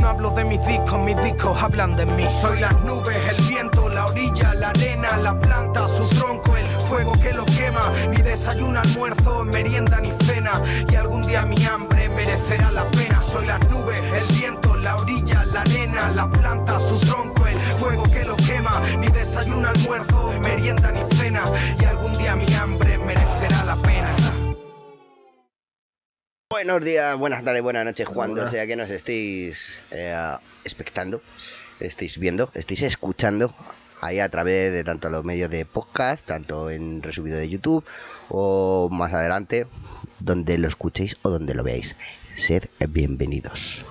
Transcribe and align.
No 0.00 0.08
hablo 0.08 0.30
de 0.30 0.44
mis 0.44 0.64
discos, 0.66 0.98
mis 1.00 1.16
discos 1.22 1.62
hablan 1.62 1.96
de 1.96 2.06
mí. 2.06 2.26
Soy 2.40 2.60
las 2.60 2.78
nubes, 2.84 3.38
el 3.38 3.44
viento, 3.46 3.88
la 3.88 4.06
orilla, 4.06 4.54
la 4.54 4.70
arena, 4.70 5.16
la 5.18 5.38
planta, 5.38 5.88
su 5.88 6.08
tronco, 6.10 6.56
el 6.56 6.66
fuego 6.80 7.12
que 7.12 7.32
lo 7.32 7.44
quema. 7.46 7.92
Ni 8.10 8.16
desayuno, 8.22 8.80
almuerzo, 8.80 9.44
merienda 9.44 10.00
ni 10.00 10.12
cena. 10.24 10.52
Y 10.90 10.94
algún 10.96 11.22
día 11.22 11.42
mi 11.44 11.64
hambre 11.64 12.08
merecerá 12.08 12.70
la 12.70 12.84
pena. 12.84 13.22
Soy 13.22 13.46
las 13.46 13.60
nubes, 13.68 14.00
el 14.02 14.36
viento, 14.36 14.76
la 14.76 14.96
orilla, 14.96 15.44
la 15.44 15.60
arena, 15.62 16.10
la 16.14 16.30
planta, 16.30 16.80
su 16.80 16.98
tronco, 17.00 17.46
el 17.46 17.58
fuego 17.72 18.02
que 18.04 18.24
lo 18.24 18.36
quema. 18.36 18.80
Ni 18.98 19.08
desayuno, 19.08 19.68
almuerzo, 19.68 20.32
merienda 20.40 20.90
ni 20.92 21.02
cena. 21.16 21.42
Y 21.78 21.84
algún 21.84 22.12
día 22.12 22.36
mi 22.36 22.52
hambre 22.54 22.98
merecerá 22.98 23.64
la 23.64 23.76
pena. 23.76 24.29
Buenos 26.62 26.84
días, 26.84 27.16
buenas 27.16 27.42
tardes, 27.42 27.62
buenas 27.62 27.86
noches, 27.86 28.06
cuando 28.06 28.46
sea 28.46 28.66
que 28.66 28.76
nos 28.76 28.90
estéis 28.90 29.72
eh, 29.92 30.14
expectando, 30.62 31.22
estéis 31.80 32.18
viendo, 32.18 32.50
estéis 32.52 32.82
escuchando 32.82 33.54
ahí 34.02 34.18
a 34.18 34.28
través 34.28 34.70
de 34.70 34.84
tanto 34.84 35.08
los 35.08 35.24
medios 35.24 35.48
de 35.48 35.64
podcast, 35.64 36.22
tanto 36.26 36.68
en 36.68 37.02
resubido 37.02 37.38
de 37.38 37.48
YouTube 37.48 37.82
o 38.28 38.90
más 38.92 39.14
adelante, 39.14 39.68
donde 40.18 40.58
lo 40.58 40.68
escuchéis 40.68 41.16
o 41.22 41.30
donde 41.30 41.54
lo 41.54 41.64
veáis. 41.64 41.96
Ser 42.36 42.68
bienvenidos. 42.90 43.82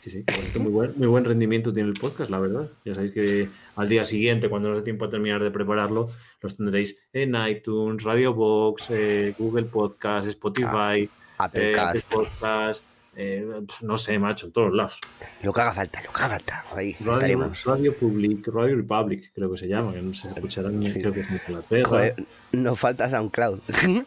Sí, 0.00 0.10
sí, 0.10 0.24
cierto, 0.26 0.58
muy 0.58 0.72
buen, 0.72 0.94
muy 0.96 1.06
buen 1.06 1.24
rendimiento 1.24 1.72
tiene 1.72 1.90
el 1.90 1.94
podcast, 1.94 2.32
la 2.32 2.40
verdad. 2.40 2.68
Ya 2.84 2.96
sabéis 2.96 3.12
que 3.12 3.48
al 3.76 3.88
día 3.88 4.02
siguiente, 4.02 4.48
cuando 4.48 4.70
nos 4.70 4.78
dé 4.78 4.82
tiempo 4.82 5.04
a 5.04 5.10
terminar 5.10 5.40
de 5.40 5.52
prepararlo, 5.52 6.10
los 6.40 6.56
tendréis 6.56 6.98
en 7.12 7.36
iTunes, 7.36 8.02
Radio 8.02 8.34
Box, 8.34 8.90
eh, 8.90 9.36
Google 9.38 9.66
Podcast, 9.66 10.26
Spotify, 10.26 11.08
Apple 11.44 11.70
eh, 11.70 11.72
Cast. 11.74 11.96
Apple 11.96 12.06
Podcast, 12.10 12.82
eh, 13.16 13.46
no 13.82 13.96
sé, 13.96 14.18
macho, 14.18 14.46
en 14.46 14.52
todos 14.52 14.72
lados. 14.72 14.98
Lo 15.42 15.52
que 15.52 15.60
haga 15.60 15.74
falta, 15.74 16.02
lo 16.02 16.12
que 16.12 16.22
haga 16.22 16.28
falta. 16.36 16.64
Ahí 16.74 16.96
Radio, 17.00 17.12
estaremos. 17.12 17.64
Radio 17.64 17.96
Public, 17.96 18.48
Radio 18.48 18.76
Republic, 18.76 19.32
creo 19.34 19.50
que 19.52 19.58
se 19.58 19.68
llama, 19.68 19.92
que 19.92 20.02
no 20.02 20.14
se 20.14 20.28
escucharán, 20.28 20.82
Sí. 20.82 20.92
creo 21.00 21.12
que 21.12 21.20
es 21.20 21.28
en 21.28 21.40
Inglaterra. 21.46 21.88
Joder, 21.88 22.26
nos 22.52 22.78
falta 22.78 23.10
SoundCloud. 23.10 23.60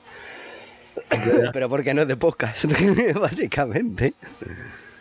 Pero 1.54 1.70
porque 1.70 1.94
no 1.94 2.04
es 2.04 2.08
de 2.08 2.16
podcast, 2.18 2.66
básicamente. 3.20 4.14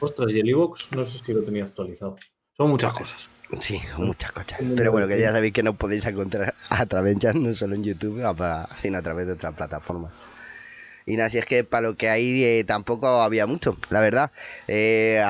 Ostras, 0.00 0.32
y 0.32 0.40
el 0.40 0.48
iVoox, 0.48 0.92
no 0.92 1.06
sé 1.06 1.18
si 1.24 1.32
lo 1.32 1.42
tenía 1.42 1.64
actualizado. 1.64 2.16
Son 2.56 2.70
muchas 2.70 2.92
cosas. 2.92 3.28
Sí, 3.60 3.80
muchas 3.98 4.32
cosas. 4.32 4.58
Pero 4.76 4.90
bueno, 4.90 5.06
que 5.06 5.20
ya 5.20 5.30
sabéis 5.30 5.52
que 5.52 5.62
no 5.62 5.74
podéis 5.74 6.04
encontrar 6.06 6.54
a 6.70 6.86
través 6.86 7.18
ya 7.18 7.32
no 7.32 7.52
solo 7.52 7.74
en 7.74 7.84
YouTube, 7.84 8.20
sino 8.76 8.98
a 8.98 9.02
través 9.02 9.26
de 9.26 9.32
otras 9.34 9.54
plataformas. 9.54 10.12
Y 11.06 11.16
nada, 11.16 11.28
si 11.28 11.36
es 11.36 11.44
que 11.44 11.64
para 11.64 11.86
lo 11.88 11.96
que 11.96 12.08
hay 12.08 12.42
eh, 12.44 12.64
tampoco 12.66 13.06
había 13.22 13.46
mucho, 13.46 13.76
la 13.90 14.00
verdad. 14.00 14.30
Eh, 14.68 15.22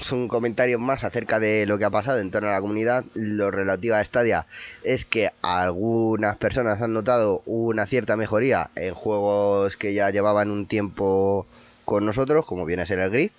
son 0.00 0.26
comentarios 0.26 0.80
más 0.80 1.04
acerca 1.04 1.38
de 1.38 1.66
lo 1.66 1.78
que 1.78 1.84
ha 1.84 1.90
pasado 1.90 2.18
en 2.20 2.30
torno 2.30 2.48
a 2.48 2.52
la 2.52 2.60
comunidad. 2.62 3.04
Lo 3.14 3.50
relativo 3.50 3.94
a 3.96 4.04
Stadia 4.04 4.46
es 4.84 5.04
que 5.04 5.30
algunas 5.42 6.38
personas 6.38 6.80
han 6.80 6.94
notado 6.94 7.42
una 7.44 7.84
cierta 7.86 8.16
mejoría 8.16 8.70
en 8.74 8.94
juegos 8.94 9.76
que 9.76 9.92
ya 9.92 10.08
llevaban 10.10 10.50
un 10.50 10.66
tiempo 10.66 11.46
con 11.84 12.06
nosotros, 12.06 12.46
como 12.46 12.64
viene 12.64 12.82
a 12.84 12.86
ser 12.86 12.98
el 12.98 13.10
Grid, 13.10 13.30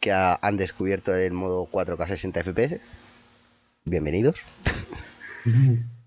que 0.00 0.12
ha- 0.12 0.38
han 0.40 0.56
descubierto 0.56 1.14
el 1.14 1.32
modo 1.34 1.66
4K 1.70 2.06
60 2.06 2.40
FPS. 2.40 2.80
Bienvenidos. 3.84 4.36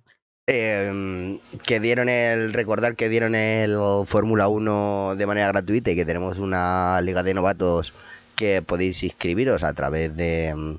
Eh, 0.48 1.40
que 1.66 1.80
dieron 1.80 2.10
el 2.10 2.52
recordar 2.52 2.98
que 2.98 3.08
dieron 3.08 3.34
el 3.34 3.78
Fórmula 4.06 4.50
1 4.50 5.16
de 5.16 5.26
manera 5.26 5.48
gratuita 5.48 5.92
y 5.92 5.96
que 5.96 6.04
tenemos 6.06 6.38
una 6.38 7.00
liga 7.02 7.24
de 7.24 7.34
novatos 7.34 7.94
que 8.36 8.62
podéis 8.62 9.04
inscribiros 9.04 9.64
a 9.64 9.72
través 9.72 10.14
de, 10.18 10.54
mm, 10.54 10.76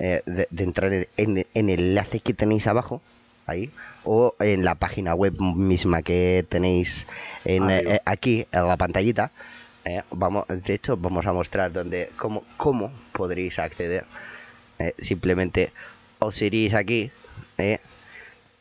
eh, 0.00 0.22
de, 0.26 0.48
de 0.50 0.64
entrar 0.64 0.92
en, 0.92 1.46
en 1.54 1.68
el 1.70 1.80
enlace 1.80 2.18
que 2.18 2.34
tenéis 2.34 2.66
abajo 2.66 3.00
ahí 3.46 3.70
o 4.02 4.34
en 4.40 4.64
la 4.64 4.74
página 4.74 5.14
web 5.14 5.40
misma 5.40 6.02
que 6.02 6.44
tenéis 6.48 7.06
en, 7.44 7.70
eh, 7.70 8.00
aquí 8.04 8.48
en 8.50 8.66
la 8.66 8.76
pantallita. 8.76 9.30
Eh, 9.84 10.02
vamos 10.10 10.46
de 10.48 10.74
hecho 10.74 10.96
vamos 10.96 11.26
a 11.26 11.32
mostrar 11.32 11.72
donde 11.72 12.10
cómo, 12.16 12.42
cómo 12.56 12.90
podréis 13.12 13.60
acceder. 13.60 14.04
Eh, 14.80 14.94
simplemente 14.98 15.72
os 16.18 16.42
iréis 16.42 16.74
aquí 16.74 17.12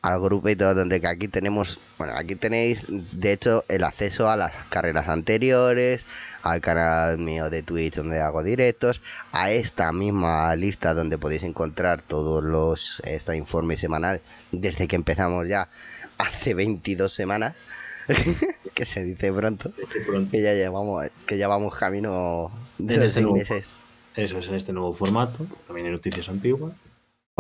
al 0.01 0.21
grupito 0.21 0.73
donde 0.73 1.01
que 1.01 1.07
aquí 1.07 1.27
tenemos, 1.27 1.79
bueno, 1.97 2.13
aquí 2.15 2.35
tenéis 2.35 2.83
de 2.87 3.33
hecho 3.33 3.65
el 3.67 3.83
acceso 3.83 4.29
a 4.29 4.37
las 4.37 4.53
carreras 4.69 5.09
anteriores, 5.09 6.05
al 6.41 6.61
canal 6.61 7.17
mío 7.17 7.49
de 7.49 7.63
Twitch 7.63 7.95
donde 7.95 8.21
hago 8.21 8.43
directos, 8.43 9.01
a 9.31 9.51
esta 9.51 9.91
misma 9.91 10.55
lista 10.55 10.93
donde 10.93 11.17
podéis 11.17 11.43
encontrar 11.43 12.01
todos 12.01 12.43
los 12.43 13.01
este 13.05 13.35
informe 13.35 13.77
semanal 13.77 14.21
desde 14.51 14.88
que 14.88 14.95
empezamos 14.95 15.47
ya 15.47 15.67
hace 16.17 16.53
22 16.53 17.13
semanas, 17.13 17.55
que 18.73 18.85
se 18.85 19.03
dice 19.03 19.33
pronto, 19.33 19.71
que 20.31 20.41
ya 20.41 20.53
llevamos 20.53 21.07
que 21.25 21.38
ya 21.38 21.47
vamos 21.47 21.75
camino 21.75 22.51
de 22.77 22.95
En 22.95 22.99
los 23.01 23.07
ese 23.07 23.13
seis 23.15 23.23
nuevo 23.23 23.38
meses. 23.38 23.69
Eso 24.15 24.39
es 24.39 24.47
en 24.47 24.55
este 24.55 24.73
nuevo 24.73 24.93
formato. 24.93 25.45
También 25.67 25.88
hay 25.88 25.93
noticias 25.93 26.27
antiguas. 26.29 26.73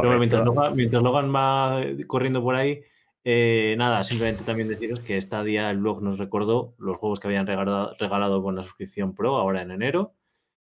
Pero 0.01 0.17
mientras 0.19 0.45
Logan, 0.45 0.75
mientras 0.75 1.03
Logan 1.03 1.33
va 1.35 1.81
eh, 1.83 2.05
corriendo 2.07 2.41
por 2.41 2.55
ahí, 2.55 2.81
eh, 3.23 3.75
nada, 3.77 4.03
simplemente 4.03 4.43
también 4.43 4.67
deciros 4.69 4.99
que 5.01 5.17
esta 5.17 5.43
día 5.43 5.69
el 5.69 5.77
blog 5.79 6.01
nos 6.01 6.17
recordó 6.17 6.73
los 6.77 6.97
juegos 6.97 7.19
que 7.19 7.27
habían 7.27 7.45
regalado, 7.47 7.93
regalado 7.99 8.41
con 8.41 8.55
la 8.55 8.63
suscripción 8.63 9.13
Pro 9.13 9.35
ahora 9.37 9.61
en 9.61 9.71
enero. 9.71 10.13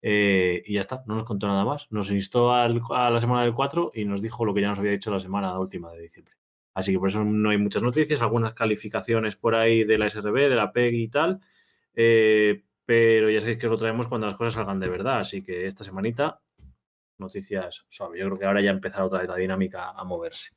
eh, 0.06 0.61
y 0.66 0.73
ya 0.73 0.81
está, 0.81 1.01
no 1.07 1.13
nos 1.16 1.23
contó 1.23 1.47
nada 1.47 1.63
más. 1.63 1.88
Nos 1.89 2.11
instó 2.11 2.51
al- 2.53 2.81
a 2.91 3.09
la 3.09 3.19
semana 3.22 3.44
del 3.44 3.53
4 3.53 3.89
y 3.94 4.03
nos 4.06 4.22
dijo 4.22 4.44
lo 4.44 4.53
que 4.53 4.59
ya 4.61 4.67
nos 4.67 4.79
había 4.79 4.91
dicho 4.91 5.09
la 5.11 5.19
semana 5.22 5.57
última 5.57 5.91
de 5.94 6.01
diciembre. 6.01 6.34
Así 6.73 6.91
que 6.91 7.00
por 7.00 7.07
eso 7.09 7.23
no 7.23 7.51
hay 7.51 7.57
muchas 7.57 7.84
noticias, 7.84 8.22
algunas 8.22 8.53
calificaciones 8.53 9.35
por 9.38 9.55
ahí 9.55 9.84
de 9.85 9.97
la 9.97 10.07
SRB, 10.07 10.50
de 10.50 10.55
la 10.55 10.72
PEG 10.73 10.94
y 10.95 11.07
tal. 11.07 11.40
eh, 11.95 12.63
pero 12.85 13.29
ya 13.29 13.40
sabéis 13.40 13.57
que 13.59 13.67
os 13.67 13.72
lo 13.72 13.78
traemos 13.78 14.07
cuando 14.09 14.28
las 14.28 14.35
cosas 14.35 14.55
salgan 14.55 14.79
de 14.81 14.90
verdad. 14.90 15.19
Así 15.19 15.41
que 15.41 15.67
esta 15.67 15.85
semanita 15.85 16.41
noticias 17.23 17.85
suaves. 17.89 18.19
Yo 18.19 18.25
creo 18.28 18.38
que 18.38 18.45
ahora 18.45 18.61
ya 18.61 18.69
ha 18.69 18.73
empezado 18.73 19.07
otra 19.07 19.19
vez 19.19 19.29
la 19.29 19.35
dinámica 19.35 19.91
a 19.91 20.03
moverse. 20.03 20.51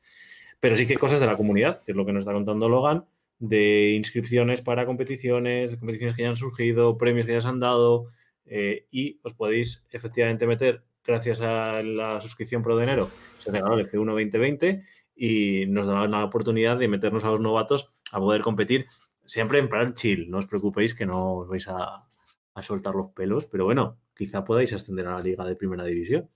Pero 0.60 0.76
sí 0.76 0.86
que 0.86 0.94
hay 0.94 0.98
cosas 0.98 1.20
de 1.20 1.26
la 1.26 1.36
comunidad, 1.36 1.82
que 1.84 1.92
es 1.92 1.96
lo 1.96 2.04
que 2.04 2.12
nos 2.12 2.22
está 2.22 2.32
contando 2.32 2.68
Logan, 2.68 3.04
de 3.38 3.92
inscripciones 3.92 4.62
para 4.62 4.86
competiciones, 4.86 5.70
de 5.70 5.78
competiciones 5.78 6.16
que 6.16 6.22
ya 6.22 6.30
han 6.30 6.36
surgido, 6.36 6.96
premios 6.96 7.26
que 7.26 7.32
ya 7.32 7.40
se 7.40 7.48
han 7.48 7.60
dado, 7.60 8.06
eh, 8.46 8.86
y 8.90 9.20
os 9.22 9.34
podéis 9.34 9.84
efectivamente 9.90 10.46
meter, 10.46 10.82
gracias 11.04 11.40
a 11.40 11.82
la 11.82 12.20
suscripción 12.20 12.62
pro 12.62 12.76
de 12.76 12.84
enero, 12.84 13.10
se 13.38 13.50
regaló 13.50 13.78
el 13.78 13.86
F1 13.86 14.06
2020 14.06 14.82
y 15.14 15.66
nos 15.66 15.86
da 15.86 16.06
la 16.06 16.24
oportunidad 16.24 16.78
de 16.78 16.88
meternos 16.88 17.24
a 17.24 17.30
los 17.30 17.40
novatos 17.40 17.92
a 18.12 18.18
poder 18.18 18.42
competir 18.42 18.86
siempre 19.24 19.58
en 19.58 19.68
plan 19.68 19.94
chill. 19.94 20.30
No 20.30 20.38
os 20.38 20.46
preocupéis 20.46 20.94
que 20.94 21.06
no 21.06 21.34
os 21.34 21.48
vais 21.48 21.66
a 21.68 22.06
soltar 22.62 22.94
los 22.94 23.12
pelos, 23.12 23.44
pero 23.46 23.64
bueno, 23.64 23.98
quizá 24.16 24.44
podáis 24.44 24.72
ascender 24.72 25.06
a 25.06 25.14
la 25.14 25.20
liga 25.20 25.44
de 25.44 25.56
primera 25.56 25.84
división. 25.84 26.30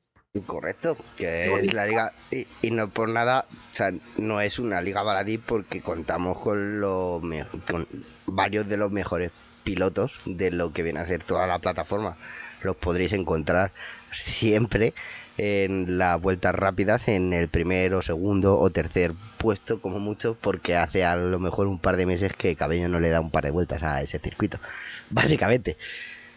Correcto, 0.46 0.96
que 1.16 1.52
es 1.52 1.74
la 1.74 1.86
liga, 1.86 2.12
y, 2.30 2.46
y 2.62 2.70
no 2.70 2.88
por 2.88 3.08
nada, 3.08 3.46
o 3.50 3.74
sea, 3.74 3.91
no 4.16 4.41
es 4.41 4.60
una 4.60 4.80
liga 4.80 5.02
baladí 5.02 5.38
porque 5.38 5.80
contamos 5.80 6.38
con, 6.38 6.80
los 6.80 7.20
con 7.68 7.88
varios 8.26 8.68
de 8.68 8.76
los 8.76 8.92
mejores 8.92 9.32
pilotos 9.64 10.12
de 10.26 10.52
lo 10.52 10.72
que 10.72 10.84
viene 10.84 11.00
a 11.00 11.04
ser 11.04 11.24
toda 11.24 11.48
la 11.48 11.58
plataforma. 11.58 12.16
Los 12.62 12.76
podréis 12.76 13.12
encontrar 13.12 13.72
siempre 14.12 14.94
en 15.36 15.98
las 15.98 16.20
vueltas 16.20 16.54
rápidas 16.54 17.08
en 17.08 17.32
el 17.32 17.48
primero, 17.48 18.00
segundo 18.00 18.56
o 18.56 18.70
tercer 18.70 19.14
puesto 19.36 19.80
como 19.80 19.98
mucho 19.98 20.36
porque 20.41 20.76
hace 20.76 21.04
a 21.04 21.16
lo 21.16 21.41
mejor 21.41 21.66
un 21.66 21.80
par 21.80 21.97
de 21.97 22.06
meses 22.06 22.36
que 22.36 22.54
Cabello 22.54 22.88
no 22.88 23.00
le 23.00 23.08
da 23.08 23.20
un 23.20 23.32
par 23.32 23.42
de 23.44 23.50
vueltas 23.50 23.82
a 23.82 24.00
ese 24.00 24.20
circuito, 24.20 24.60
básicamente. 25.10 25.76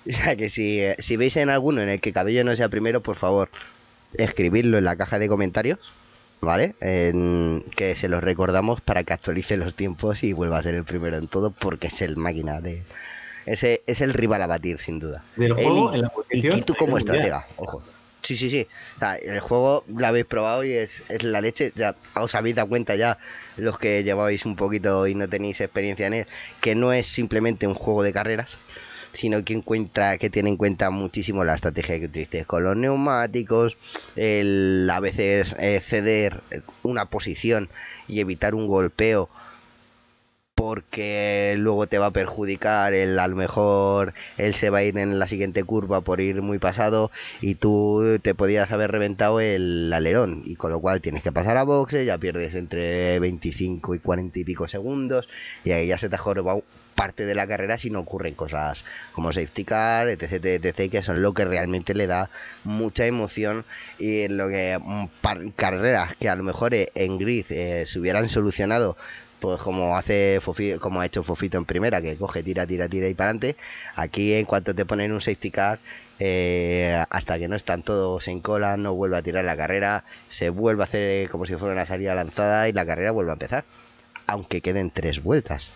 O 0.09 0.11
sea 0.13 0.35
que 0.35 0.49
si, 0.49 0.81
si 0.99 1.15
veis 1.17 1.37
en 1.37 1.49
alguno 1.49 1.81
en 1.81 1.89
el 1.89 2.01
que 2.01 2.11
Cabello 2.11 2.43
no 2.43 2.55
sea 2.55 2.67
primero, 2.69 3.01
por 3.01 3.15
favor, 3.15 3.49
escribirlo 4.17 4.77
en 4.77 4.85
la 4.85 4.95
caja 4.95 5.19
de 5.19 5.27
comentarios, 5.27 5.79
¿vale? 6.41 6.75
En- 6.81 7.63
que 7.75 7.95
se 7.95 8.09
los 8.09 8.23
recordamos 8.23 8.81
para 8.81 9.03
que 9.03 9.13
actualice 9.13 9.57
los 9.57 9.73
tiempos 9.75 10.23
y 10.23 10.33
vuelva 10.33 10.57
a 10.57 10.63
ser 10.63 10.75
el 10.75 10.83
primero 10.83 11.17
en 11.17 11.27
todo 11.27 11.51
porque 11.51 11.87
es 11.87 12.01
el 12.01 12.17
máquina 12.17 12.61
de... 12.61 12.81
Ese 13.45 13.81
es 13.87 13.99
el 14.01 14.13
rival 14.13 14.41
a 14.41 14.47
batir, 14.47 14.79
sin 14.79 14.99
duda. 14.99 15.23
Del 15.35 15.51
Él 15.51 15.55
juego, 15.65 15.91
y- 15.91 15.95
en 15.95 16.01
la 16.01 16.07
Y 16.07 16.11
posición, 16.15 16.55
Kitu 16.59 16.73
hay 16.73 16.77
como 16.79 16.97
estratega, 16.97 17.45
ojo. 17.57 17.83
Sí, 18.21 18.37
sí, 18.37 18.49
sí. 18.49 18.65
O 18.95 18.99
sea, 18.99 19.15
el 19.17 19.41
juego 19.41 19.83
lo 19.93 20.07
habéis 20.07 20.23
probado 20.23 20.63
y 20.63 20.71
es, 20.71 21.03
es 21.09 21.23
la 21.23 21.41
leche. 21.41 21.73
Ya 21.75 21.93
os 22.15 22.33
habéis 22.35 22.55
dado 22.55 22.69
cuenta 22.69 22.95
ya, 22.95 23.17
los 23.57 23.77
que 23.77 24.01
lleváis 24.05 24.45
un 24.45 24.55
poquito 24.55 25.07
y 25.07 25.13
no 25.15 25.27
tenéis 25.27 25.59
experiencia 25.59 26.07
en 26.07 26.13
él, 26.13 26.27
que 26.61 26.73
no 26.73 26.93
es 26.93 27.05
simplemente 27.05 27.67
un 27.67 27.73
juego 27.73 28.01
de 28.01 28.13
carreras, 28.13 28.55
sino 29.13 29.43
que 29.45 29.53
encuentra, 29.53 30.17
que 30.17 30.29
tiene 30.29 30.49
en 30.49 30.57
cuenta 30.57 30.89
muchísimo 30.89 31.43
la 31.43 31.55
estrategia 31.55 31.99
que 31.99 32.05
utilices 32.07 32.45
con 32.47 32.63
los 32.63 32.75
neumáticos, 32.75 33.77
el 34.15 34.89
a 34.91 34.99
veces 34.99 35.55
eh, 35.59 35.79
ceder 35.81 36.43
una 36.81 37.09
posición 37.09 37.69
y 38.07 38.19
evitar 38.19 38.55
un 38.55 38.67
golpeo 38.67 39.29
porque 40.55 41.55
luego 41.57 41.87
te 41.87 41.97
va 41.97 42.07
a 42.07 42.11
perjudicar, 42.11 42.93
el, 42.93 43.19
a 43.19 43.27
lo 43.27 43.35
mejor 43.35 44.13
él 44.37 44.53
se 44.53 44.69
va 44.69 44.79
a 44.79 44.83
ir 44.83 44.97
en 44.97 45.19
la 45.19 45.27
siguiente 45.27 45.63
curva 45.63 46.01
por 46.01 46.21
ir 46.21 46.41
muy 46.41 46.59
pasado 46.59 47.11
y 47.41 47.55
tú 47.55 48.19
te 48.21 48.35
podías 48.35 48.71
haber 48.71 48.91
reventado 48.91 49.39
el 49.39 49.91
alerón. 49.91 50.43
Y 50.45 50.55
con 50.55 50.71
lo 50.71 50.79
cual 50.79 51.01
tienes 51.01 51.23
que 51.23 51.31
pasar 51.31 51.57
a 51.57 51.63
boxe, 51.63 52.05
ya 52.05 52.17
pierdes 52.17 52.55
entre 52.55 53.19
25 53.19 53.95
y 53.95 53.99
40 53.99 54.39
y 54.39 54.43
pico 54.43 54.67
segundos 54.67 55.27
y 55.65 55.71
ahí 55.71 55.87
ya 55.87 55.97
se 55.97 56.09
te 56.09 56.15
ha 56.15 56.19
jorobado 56.19 56.63
parte 56.93 57.25
de 57.25 57.35
la 57.35 57.47
carrera 57.47 57.77
si 57.77 57.89
no 57.89 57.99
ocurren 57.99 58.35
cosas 58.35 58.85
como 59.11 59.33
safety 59.33 59.65
car, 59.65 60.09
etc, 60.09 60.45
etc, 60.45 60.91
que 60.91 61.03
son 61.03 61.21
lo 61.21 61.33
que 61.33 61.43
realmente 61.43 61.93
le 61.93 62.07
da 62.07 62.29
mucha 62.63 63.05
emoción 63.05 63.65
y 63.99 64.21
en 64.21 64.37
lo 64.37 64.47
que 64.47 64.79
mm, 64.81 65.49
carreras 65.55 66.15
que 66.15 66.29
a 66.29 66.35
lo 66.35 66.43
mejor 66.43 66.73
eh, 66.73 66.91
en 66.95 67.17
grid 67.17 67.45
eh, 67.49 67.85
se 67.85 67.99
hubieran 67.99 68.29
solucionado 68.29 68.95
pues 69.43 69.59
como 69.59 69.97
hace 69.97 70.39
como 70.79 71.01
ha 71.01 71.05
hecho 71.05 71.21
Fofito 71.21 71.57
en 71.57 71.65
primera, 71.65 72.01
que 72.01 72.15
coge, 72.15 72.41
tira, 72.43 72.65
tira, 72.65 72.87
tira 72.87 73.09
y 73.09 73.13
para 73.13 73.31
adelante. 73.31 73.57
Aquí 73.97 74.31
en 74.35 74.45
cuanto 74.45 74.73
te 74.73 74.85
ponen 74.85 75.11
un 75.11 75.19
safety 75.19 75.51
car, 75.51 75.79
eh, 76.17 77.03
hasta 77.09 77.37
que 77.37 77.49
no 77.49 77.57
están 77.57 77.83
todos 77.83 78.29
en 78.29 78.39
cola, 78.39 78.77
no 78.77 78.95
vuelve 78.95 79.17
a 79.17 79.21
tirar 79.21 79.43
la 79.43 79.57
carrera, 79.57 80.05
se 80.29 80.49
vuelve 80.49 80.83
a 80.83 80.85
hacer 80.85 81.29
como 81.29 81.45
si 81.45 81.55
fuera 81.55 81.73
una 81.73 81.85
salida 81.85 82.15
lanzada 82.15 82.69
y 82.69 82.71
la 82.71 82.85
carrera 82.85 83.11
vuelve 83.11 83.31
a 83.31 83.33
empezar. 83.33 83.65
Aunque 84.27 84.61
queden 84.61 84.91
tres 84.91 85.21
vueltas. 85.21 85.71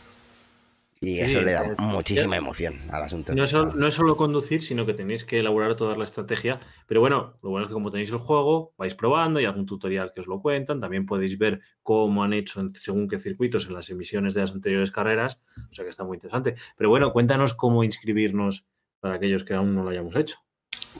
Y 0.99 1.19
eso 1.19 1.41
le 1.41 1.51
da 1.51 1.75
muchísima 1.77 2.37
emoción 2.37 2.79
al 2.89 3.03
asunto. 3.03 3.35
No 3.35 3.43
es, 3.43 3.51
solo, 3.51 3.73
no 3.73 3.87
es, 3.87 3.93
solo, 3.93 4.17
conducir, 4.17 4.63
sino 4.63 4.85
que 4.85 4.93
tenéis 4.93 5.23
que 5.23 5.39
elaborar 5.39 5.75
toda 5.75 5.95
la 5.95 6.03
estrategia. 6.03 6.59
Pero 6.87 7.01
bueno, 7.01 7.37
lo 7.43 7.51
bueno 7.51 7.63
es 7.63 7.67
que 7.67 7.73
como 7.73 7.91
tenéis 7.91 8.09
el 8.11 8.17
juego, 8.17 8.73
vais 8.77 8.95
probando, 8.95 9.39
y 9.39 9.45
algún 9.45 9.65
tutorial 9.65 10.11
que 10.13 10.21
os 10.21 10.27
lo 10.27 10.41
cuentan. 10.41 10.81
También 10.81 11.05
podéis 11.05 11.37
ver 11.37 11.61
cómo 11.83 12.23
han 12.23 12.33
hecho 12.33 12.65
según 12.73 13.07
qué 13.07 13.19
circuitos 13.19 13.67
en 13.67 13.73
las 13.73 13.89
emisiones 13.89 14.33
de 14.33 14.41
las 14.41 14.51
anteriores 14.51 14.91
carreras. 14.91 15.41
O 15.69 15.73
sea 15.73 15.83
que 15.83 15.91
está 15.91 16.03
muy 16.03 16.17
interesante. 16.17 16.55
Pero 16.75 16.89
bueno, 16.89 17.13
cuéntanos 17.13 17.53
cómo 17.53 17.83
inscribirnos 17.83 18.65
para 18.99 19.15
aquellos 19.15 19.43
que 19.43 19.53
aún 19.53 19.75
no 19.75 19.83
lo 19.83 19.91
hayamos 19.91 20.15
hecho. 20.15 20.37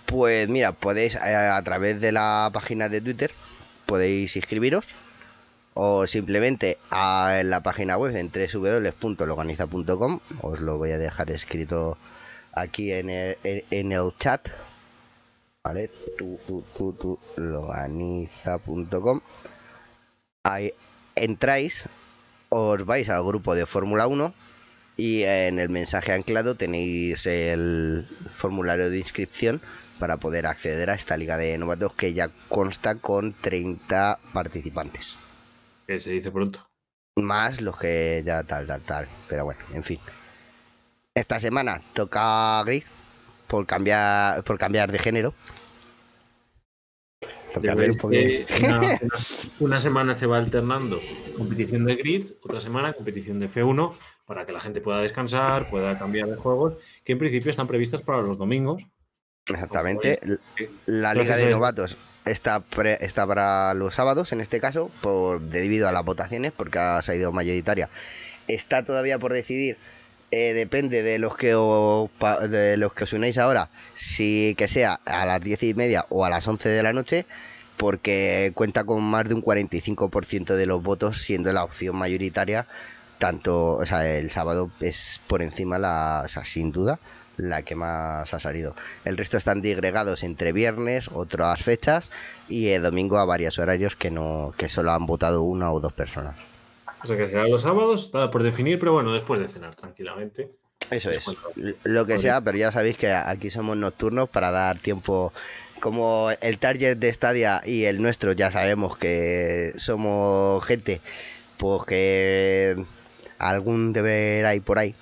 Pues 0.06 0.48
mira, 0.48 0.74
podéis 0.74 1.16
eh, 1.16 1.20
a 1.20 1.62
través 1.64 2.00
de 2.02 2.12
la 2.12 2.52
página 2.54 2.88
de 2.88 3.02
Twitter, 3.02 3.32
podéis 3.88 4.36
inscribiros 4.36 4.86
o 5.80 6.08
simplemente 6.08 6.80
a 6.90 7.44
la 7.46 7.62
página 7.62 7.98
web 7.98 8.16
en 8.16 8.32
www.loganiza.com 8.32 10.20
os 10.42 10.60
lo 10.60 10.80
voy 10.80 10.90
a 10.92 10.98
dejar 10.98 11.30
escrito 11.30 12.00
aquí 12.52 12.92
en 12.92 13.12
el, 13.12 13.38
en 13.44 13.92
el 13.92 14.12
chat 14.18 14.50
vale 15.64 15.92
tu, 16.18 16.40
tu, 16.76 17.20
loganiza.com 17.36 19.22
ahí 20.42 20.74
entráis 21.14 21.84
os 22.50 22.84
vais 22.84 23.08
al 23.10 23.24
grupo 23.24 23.54
de 23.54 23.68
Fórmula 23.68 24.08
1 24.08 24.34
y 24.98 25.22
en 25.24 25.60
el 25.60 25.70
mensaje 25.70 26.12
anclado 26.12 26.56
tenéis 26.56 27.28
el 27.28 28.08
formulario 28.36 28.90
de 28.90 28.98
inscripción 28.98 29.62
para 30.00 30.18
poder 30.18 30.48
acceder 30.48 30.90
a 30.90 30.96
esta 30.96 31.18
liga 31.18 31.38
de 31.38 31.56
novatos 31.60 31.94
que 31.94 32.14
ya 32.14 32.32
consta 32.50 32.96
con 32.96 33.34
30 33.34 34.18
participantes. 34.34 35.27
Que 35.88 36.00
se 36.00 36.12
dice 36.12 36.32
pronto. 36.32 36.68
Más 37.16 37.62
los 37.62 37.80
que 37.80 38.22
ya 38.26 38.44
tal, 38.44 38.68
tal, 38.68 38.82
tal. 38.82 39.08
Pero 39.30 39.46
bueno, 39.46 39.62
en 39.74 39.84
fin. 39.84 40.00
Esta 41.16 41.40
semana 41.40 41.82
toca 41.94 42.62
gris 42.64 42.84
por 43.48 43.66
cambiar, 43.66 44.44
por 44.44 44.60
cambiar 44.60 44.92
de 44.92 45.00
género. 45.00 45.34
una, 49.60 49.80
semana 49.80 50.14
se 50.14 50.28
va 50.28 50.38
alternando 50.38 51.00
competición 51.36 51.86
de 51.86 51.96
grid, 51.96 52.34
otra 52.44 52.62
semana 52.62 52.94
competición 52.94 53.40
de 53.40 53.50
F1, 53.50 53.96
para 54.26 54.46
que 54.46 54.52
la 54.52 54.60
gente 54.60 54.80
pueda 54.80 55.02
descansar, 55.02 55.68
pueda 55.68 55.98
cambiar 55.98 56.28
de 56.28 56.36
juegos, 56.36 56.76
que 57.04 57.14
en 57.14 57.20
principio 57.20 57.50
están 57.50 57.66
previstas 57.66 58.02
para 58.02 58.22
los 58.22 58.38
domingos. 58.38 58.84
Exactamente. 59.48 60.20
La 60.86 61.16
Liga 61.16 61.36
de 61.36 61.50
Novatos 61.50 61.98
está, 62.30 62.64
está 63.00 63.28
para 63.28 63.74
los 63.74 63.96
sábados, 63.96 64.32
en 64.32 64.42
este 64.42 64.60
caso, 64.60 64.92
por, 65.02 65.42
debido 65.42 65.88
a 65.88 65.92
las 65.92 66.06
votaciones, 66.06 66.52
porque 66.52 66.80
ha 66.80 67.02
salido 67.02 67.32
mayoritaria. 67.32 67.90
Está 68.48 68.84
todavía 68.84 69.20
por 69.20 69.34
decidir, 69.34 69.78
eh, 70.32 70.54
depende 70.54 71.04
de 71.04 71.20
los, 71.20 71.36
que 71.36 71.56
os, 71.56 72.10
de 72.50 72.78
los 72.78 72.94
que 72.94 73.04
os 73.06 73.14
unáis 73.14 73.38
ahora, 73.38 73.70
si 73.96 74.56
que 74.58 74.68
sea 74.68 75.00
a 75.06 75.26
las 75.26 75.42
diez 75.42 75.64
y 75.64 75.74
media 75.74 76.06
o 76.10 76.26
a 76.26 76.30
las 76.30 76.48
11 76.48 76.70
de 76.70 76.84
la 76.84 76.94
noche, 76.94 77.26
porque 77.78 78.52
cuenta 78.56 78.84
con 78.84 79.04
más 79.04 79.28
de 79.30 79.36
un 79.36 79.44
45% 79.44 80.56
de 80.56 80.66
los 80.66 80.82
votos, 80.84 81.22
siendo 81.22 81.54
la 81.54 81.64
opción 81.64 81.96
mayoritaria, 81.96 82.68
tanto, 83.20 83.76
o 83.78 83.86
sea, 83.86 84.18
el 84.18 84.30
sábado 84.32 84.72
es 84.80 85.20
por 85.28 85.42
encima, 85.42 85.78
la, 85.78 86.26
sin 86.44 86.72
duda, 86.72 87.00
la 87.38 87.62
que 87.62 87.76
más 87.76 88.34
ha 88.34 88.40
salido. 88.40 88.76
El 89.06 89.18
resto 89.18 89.38
están 89.38 89.62
digregados 89.62 90.24
entre 90.24 90.52
viernes, 90.52 91.10
otras 91.14 91.62
fechas 91.62 92.12
y 92.50 92.70
el 92.70 92.84
domingo 92.84 93.18
a 93.18 93.26
varios 93.26 93.60
horarios 93.60 93.96
que 93.96 94.12
no 94.12 94.54
que 94.58 94.70
solo 94.70 94.92
han 94.92 95.06
votado 95.06 95.44
una 95.44 95.72
o 95.72 95.80
dos 95.80 95.94
personas. 95.94 96.36
O 97.04 97.08
sea 97.08 97.16
que 97.16 97.28
será 97.28 97.48
los 97.48 97.62
sábados, 97.62 98.06
está 98.06 98.32
por 98.32 98.44
definir, 98.44 98.80
pero 98.80 98.94
bueno, 98.94 99.14
después 99.14 99.40
de 99.40 99.48
cenar 99.48 99.76
tranquilamente. 99.76 100.50
Eso 100.90 101.12
es, 101.12 101.26
lo 101.84 102.06
que 102.06 102.20
sea, 102.20 102.40
pero 102.42 102.58
ya 102.58 102.72
sabéis 102.72 102.98
que 102.98 103.12
aquí 103.12 103.52
somos 103.52 103.76
nocturnos 103.76 104.30
para 104.30 104.52
dar 104.52 104.80
tiempo. 104.80 105.34
Como 105.82 106.30
el 106.42 106.58
target 106.58 106.98
de 106.98 107.14
Stadia 107.14 107.62
y 107.64 107.84
el 107.84 108.02
nuestro 108.02 108.32
ya 108.32 108.50
sabemos 108.50 108.98
que 108.98 109.74
somos 109.76 110.66
gente, 110.66 111.02
pues 111.58 111.84
que 111.86 112.84
algún 113.38 113.94
deber 113.94 114.46
hay 114.46 114.60
por 114.60 114.80
ahí. 114.80 114.96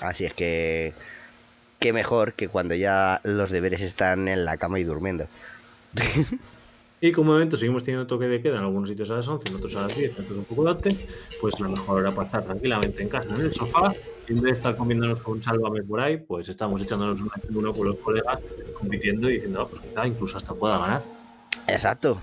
Así 0.00 0.24
es 0.24 0.32
que 0.32 0.94
qué 1.78 1.92
mejor 1.92 2.34
que 2.34 2.48
cuando 2.48 2.74
ya 2.74 3.20
los 3.24 3.50
deberes 3.50 3.82
están 3.82 4.28
en 4.28 4.44
la 4.44 4.56
cama 4.56 4.78
y 4.78 4.84
durmiendo. 4.84 5.26
Y 6.98 7.12
como 7.12 7.32
momento 7.32 7.58
seguimos 7.58 7.84
teniendo 7.84 8.06
toque 8.06 8.26
de 8.26 8.40
queda 8.40 8.56
en 8.56 8.62
algunos 8.62 8.88
sitios 8.88 9.10
a 9.10 9.16
las 9.16 9.28
11, 9.28 9.48
en 9.48 9.54
otros 9.56 9.76
a 9.76 9.82
las 9.82 9.94
10, 9.94 10.10
entonces 10.10 10.36
un 10.36 10.44
poco 10.44 10.66
antes, 10.66 10.94
pues 11.40 11.60
la 11.60 11.68
mejor 11.68 12.00
hora 12.00 12.10
para 12.10 12.26
estar 12.26 12.44
tranquilamente 12.44 13.02
en 13.02 13.08
casa, 13.10 13.34
en 13.34 13.42
el 13.42 13.52
sofá, 13.52 13.92
en 14.28 14.36
vez 14.36 14.44
de 14.44 14.50
estar 14.52 14.76
comiéndonos 14.76 15.20
con 15.20 15.42
sálvame 15.42 15.82
por 15.82 16.00
ahí, 16.00 16.16
pues 16.16 16.48
estamos 16.48 16.80
echándonos 16.80 17.20
uno 17.50 17.72
con 17.74 17.88
los 17.88 17.96
colegas, 17.98 18.40
compitiendo 18.78 19.28
y 19.28 19.34
diciendo, 19.34 19.62
oh, 19.62 19.68
pues 19.68 19.82
quizá 19.82 20.06
incluso 20.06 20.38
hasta 20.38 20.54
pueda 20.54 20.78
ganar. 20.78 21.02
Exacto, 21.68 22.18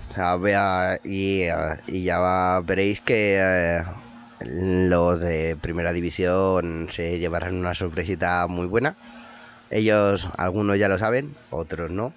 y, 1.04 1.42
y, 1.86 2.02
ya 2.02 2.60
veréis 2.64 3.00
que 3.00 3.38
eh, 3.38 3.82
los 4.40 5.20
de 5.20 5.56
primera 5.60 5.92
división 5.92 6.88
se 6.90 7.18
llevarán 7.18 7.56
una 7.56 7.74
sorpresita 7.74 8.46
muy 8.48 8.66
buena 8.66 8.96
ellos, 9.74 10.28
algunos 10.36 10.78
ya 10.78 10.88
lo 10.88 10.98
saben, 10.98 11.34
otros 11.50 11.90
no, 11.90 12.12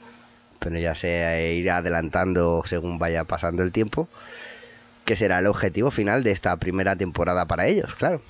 pero 0.60 0.78
ya 0.78 0.94
se 0.94 1.56
irá 1.56 1.78
adelantando 1.78 2.62
según 2.66 3.00
vaya 3.00 3.24
pasando 3.24 3.64
el 3.64 3.72
tiempo, 3.72 4.08
que 5.06 5.16
será 5.16 5.40
el 5.40 5.48
objetivo 5.48 5.90
final 5.90 6.24
de 6.24 6.32
esta 6.32 6.56
primera 6.58 6.96
temporada 6.96 7.46
para 7.46 7.66
ellos, 7.66 7.96
claro. 7.96 8.22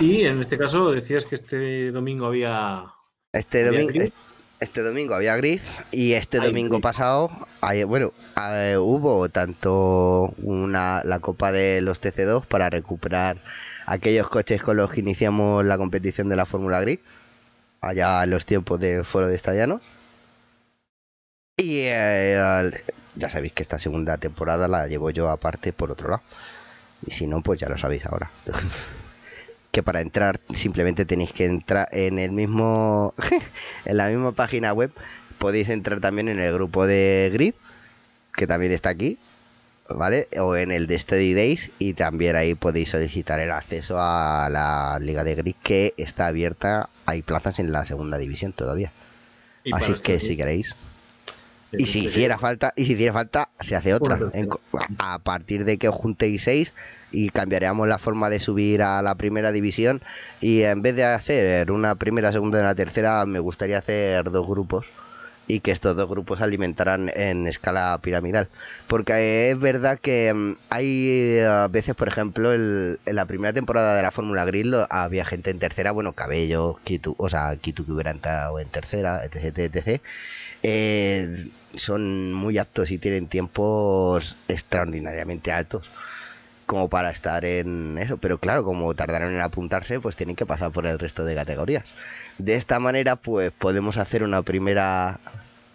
Y 0.00 0.24
en 0.24 0.40
este 0.40 0.58
caso 0.58 0.90
decías 0.90 1.24
que 1.24 1.36
este 1.36 1.92
domingo 1.92 2.26
había... 2.26 2.86
Este 3.32 3.64
domingo... 3.64 4.04
Este 4.58 4.82
domingo 4.82 5.14
había 5.14 5.36
gris 5.36 5.62
y 5.90 6.12
este 6.12 6.38
domingo 6.38 6.80
pasado, 6.82 7.30
bueno, 7.86 8.12
hubo 8.78 9.30
tanto 9.30 10.34
una, 10.42 11.00
la 11.02 11.18
Copa 11.18 11.50
de 11.50 11.80
los 11.80 12.02
TC2 12.02 12.44
para 12.44 12.68
recuperar 12.68 13.38
aquellos 13.86 14.28
coches 14.28 14.62
con 14.62 14.76
los 14.76 14.90
que 14.90 15.00
iniciamos 15.00 15.64
la 15.64 15.78
competición 15.78 16.28
de 16.28 16.36
la 16.36 16.44
Fórmula 16.44 16.80
Grid, 16.82 16.98
allá 17.80 18.22
en 18.24 18.30
los 18.30 18.46
tiempos 18.46 18.78
del 18.80 19.04
foro 19.04 19.28
de 19.28 19.36
Estallanos. 19.36 19.80
Y 21.56 21.80
eh, 21.82 22.70
ya 23.16 23.28
sabéis 23.28 23.52
que 23.52 23.62
esta 23.62 23.78
segunda 23.78 24.16
temporada 24.16 24.68
la 24.68 24.86
llevo 24.86 25.10
yo 25.10 25.28
aparte 25.28 25.72
por 25.72 25.90
otro 25.90 26.08
lado. 26.08 26.22
Y 27.06 27.10
si 27.12 27.26
no, 27.26 27.42
pues 27.42 27.60
ya 27.60 27.68
lo 27.68 27.78
sabéis 27.78 28.06
ahora. 28.06 28.30
que 29.70 29.82
para 29.82 30.00
entrar 30.00 30.40
simplemente 30.54 31.04
tenéis 31.04 31.32
que 31.32 31.44
entrar 31.46 31.88
en 31.92 32.18
el 32.18 32.32
mismo 32.32 33.14
en 33.84 33.96
la 33.96 34.08
misma 34.08 34.32
página 34.32 34.72
web 34.72 34.90
podéis 35.38 35.68
entrar 35.68 36.00
también 36.00 36.28
en 36.28 36.40
el 36.40 36.52
grupo 36.52 36.86
de 36.86 37.30
Grid 37.32 37.54
que 38.34 38.46
también 38.46 38.72
está 38.72 38.88
aquí 38.88 39.18
¿vale? 39.94 40.28
O 40.38 40.56
en 40.56 40.70
el 40.70 40.86
de 40.86 40.98
Steady 40.98 41.34
Days 41.34 41.70
y 41.78 41.94
también 41.94 42.36
ahí 42.36 42.54
podéis 42.54 42.90
solicitar 42.90 43.40
el 43.40 43.50
acceso 43.50 43.96
a 43.98 44.48
la 44.50 44.98
Liga 45.00 45.24
de 45.24 45.34
Grid 45.34 45.54
que 45.62 45.94
está 45.96 46.26
abierta, 46.26 46.88
hay 47.06 47.22
plazas 47.22 47.58
en 47.58 47.72
la 47.72 47.84
segunda 47.84 48.18
división 48.18 48.52
todavía. 48.52 48.92
Así 49.72 49.94
que 49.94 50.18
si 50.20 50.36
queréis. 50.36 50.76
Y 51.72 51.86
si 51.86 52.06
hiciera 52.06 52.36
falta, 52.38 52.72
y 52.74 52.86
si 52.86 52.94
hiciera 52.94 53.12
falta, 53.12 53.48
se 53.60 53.76
hace 53.76 53.94
otra. 53.94 54.18
a 54.98 55.18
partir 55.20 55.64
de 55.64 55.78
que 55.78 55.88
os 55.88 55.94
juntéis 55.94 56.42
seis 56.42 56.72
y 57.12 57.30
cambiaríamos 57.30 57.88
la 57.88 57.98
forma 57.98 58.28
de 58.30 58.40
subir 58.40 58.82
a 58.82 59.02
la 59.02 59.14
primera 59.14 59.52
división. 59.52 60.00
Y 60.40 60.62
en 60.62 60.82
vez 60.82 60.96
de 60.96 61.04
hacer 61.04 61.70
una 61.70 61.94
primera, 61.94 62.32
segunda 62.32 62.58
y 62.58 62.62
una 62.62 62.74
tercera, 62.74 63.24
me 63.26 63.38
gustaría 63.38 63.78
hacer 63.78 64.30
dos 64.30 64.46
grupos 64.48 64.86
y 65.50 65.60
que 65.60 65.72
estos 65.72 65.96
dos 65.96 66.08
grupos 66.08 66.40
alimentarán 66.40 67.10
en 67.14 67.46
escala 67.46 67.98
piramidal. 68.00 68.48
Porque 68.86 69.50
es 69.50 69.58
verdad 69.58 69.98
que 69.98 70.32
mm, 70.32 70.54
hay 70.70 71.06
eh, 71.40 71.66
veces, 71.70 71.94
por 71.94 72.08
ejemplo, 72.08 72.52
en 72.54 72.98
la 73.04 73.26
primera 73.26 73.52
temporada 73.52 73.96
de 73.96 74.02
la 74.02 74.12
Fórmula 74.12 74.44
Grill 74.44 74.74
había 74.88 75.24
gente 75.24 75.50
en 75.50 75.58
tercera, 75.58 75.92
bueno, 75.92 76.12
Cabello, 76.12 76.78
Kitu, 76.84 77.16
o 77.18 77.28
sea, 77.28 77.56
Kitu 77.56 77.84
que 77.84 77.92
hubiera 77.92 78.12
entrado 78.12 78.60
en 78.60 78.68
tercera, 78.68 79.24
etc, 79.24 79.58
etc. 79.58 80.00
Eh, 80.62 81.46
son 81.74 82.32
muy 82.32 82.58
aptos 82.58 82.90
y 82.90 82.98
tienen 82.98 83.26
tiempos 83.26 84.36
extraordinariamente 84.48 85.52
altos 85.52 85.88
como 86.66 86.88
para 86.88 87.10
estar 87.10 87.44
en 87.44 87.98
eso, 87.98 88.16
pero 88.18 88.38
claro, 88.38 88.62
como 88.62 88.94
tardaron 88.94 89.34
en 89.34 89.40
apuntarse, 89.40 89.98
pues 89.98 90.14
tienen 90.14 90.36
que 90.36 90.46
pasar 90.46 90.70
por 90.70 90.86
el 90.86 91.00
resto 91.00 91.24
de 91.24 91.34
categorías. 91.34 91.84
De 92.38 92.54
esta 92.54 92.78
manera, 92.78 93.16
pues 93.16 93.52
podemos 93.52 93.96
hacer 93.98 94.22
una 94.22 94.42
primera 94.42 95.20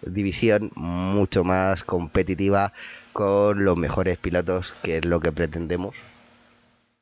división 0.02 0.70
mucho 0.74 1.44
más 1.44 1.84
competitiva 1.84 2.72
con 3.12 3.64
los 3.64 3.76
mejores 3.76 4.18
pilotos, 4.18 4.74
que 4.82 4.98
es 4.98 5.04
lo 5.04 5.20
que 5.20 5.32
pretendemos. 5.32 5.94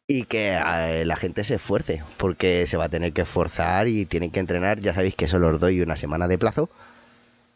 Y 0.07 0.25
que 0.25 0.59
eh, 0.59 1.05
la 1.07 1.17
gente 1.17 1.45
se 1.45 1.55
esfuerce, 1.55 2.03
porque 2.19 2.67
se 2.67 2.77
va 2.77 2.85
a 2.85 2.89
tener 2.91 3.13
que 3.13 3.23
esforzar 3.23 3.89
y 3.89 4.05
tienen 4.05 4.31
que 4.31 4.41
entrenar. 4.41 4.81
Ya 4.81 4.93
sabéis 4.95 5.15
que 5.15 5.29
solo 5.29 5.49
os 5.49 5.61
doy 5.61 5.81
una 5.81 5.97
semana 5.97 6.29
de 6.29 6.39
plazo 6.39 6.69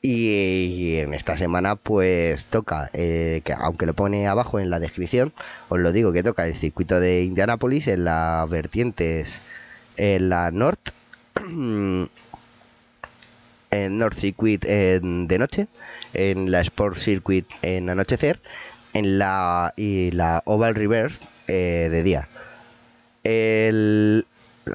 y, 0.02 0.97
en 0.97 1.14
esta 1.14 1.37
semana 1.37 1.76
pues 1.76 2.47
toca, 2.47 2.90
eh, 2.93 3.43
que 3.45 3.52
aunque 3.52 3.87
lo 3.87 3.95
pone 3.95 4.28
abajo 4.28 4.61
en 4.61 4.71
la 4.71 4.81
descripción, 4.81 5.33
os 5.69 5.78
lo 5.81 5.93
digo 5.93 6.12
que 6.12 6.23
toca 6.23 6.47
el 6.47 6.57
circuito 6.57 7.00
de 7.00 7.23
Indianapolis 7.25 7.88
en 7.88 8.05
las 8.05 8.49
vertientes, 8.49 9.40
en 9.97 10.28
la 10.28 10.50
North, 10.52 10.90
en 13.71 13.99
North 13.99 14.18
Circuit 14.18 14.64
de 14.64 15.38
noche, 15.38 15.68
en 16.14 16.50
la 16.50 16.61
Sport 16.61 16.97
Circuit 16.97 17.47
en 17.62 17.90
anochecer, 17.90 18.40
en 18.95 19.18
la 19.18 19.75
y 19.76 20.11
la 20.12 20.42
Oval 20.47 20.75
Reverse 20.75 21.21
eh, 21.47 21.88
de 21.90 22.02
día. 22.02 22.28
El, 23.25 24.26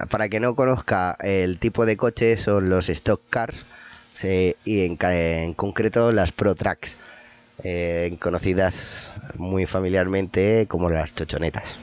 para 0.10 0.30
que 0.30 0.40
no 0.40 0.56
conozca 0.56 1.18
el 1.22 1.58
tipo 1.60 1.86
de 1.86 1.98
coche 1.98 2.38
son 2.38 2.70
los 2.70 2.90
stock 2.90 3.22
cars 3.30 3.66
y 4.22 4.86
en, 4.86 5.54
concreto 5.56 6.12
las 6.12 6.32
Pro 6.32 6.54
Tracks, 6.54 6.96
eh, 7.64 8.16
conocidas 8.20 9.10
muy 9.38 9.66
familiarmente 9.66 10.68
como 10.68 10.90
las 10.90 11.16
chochonetas. 11.16 11.78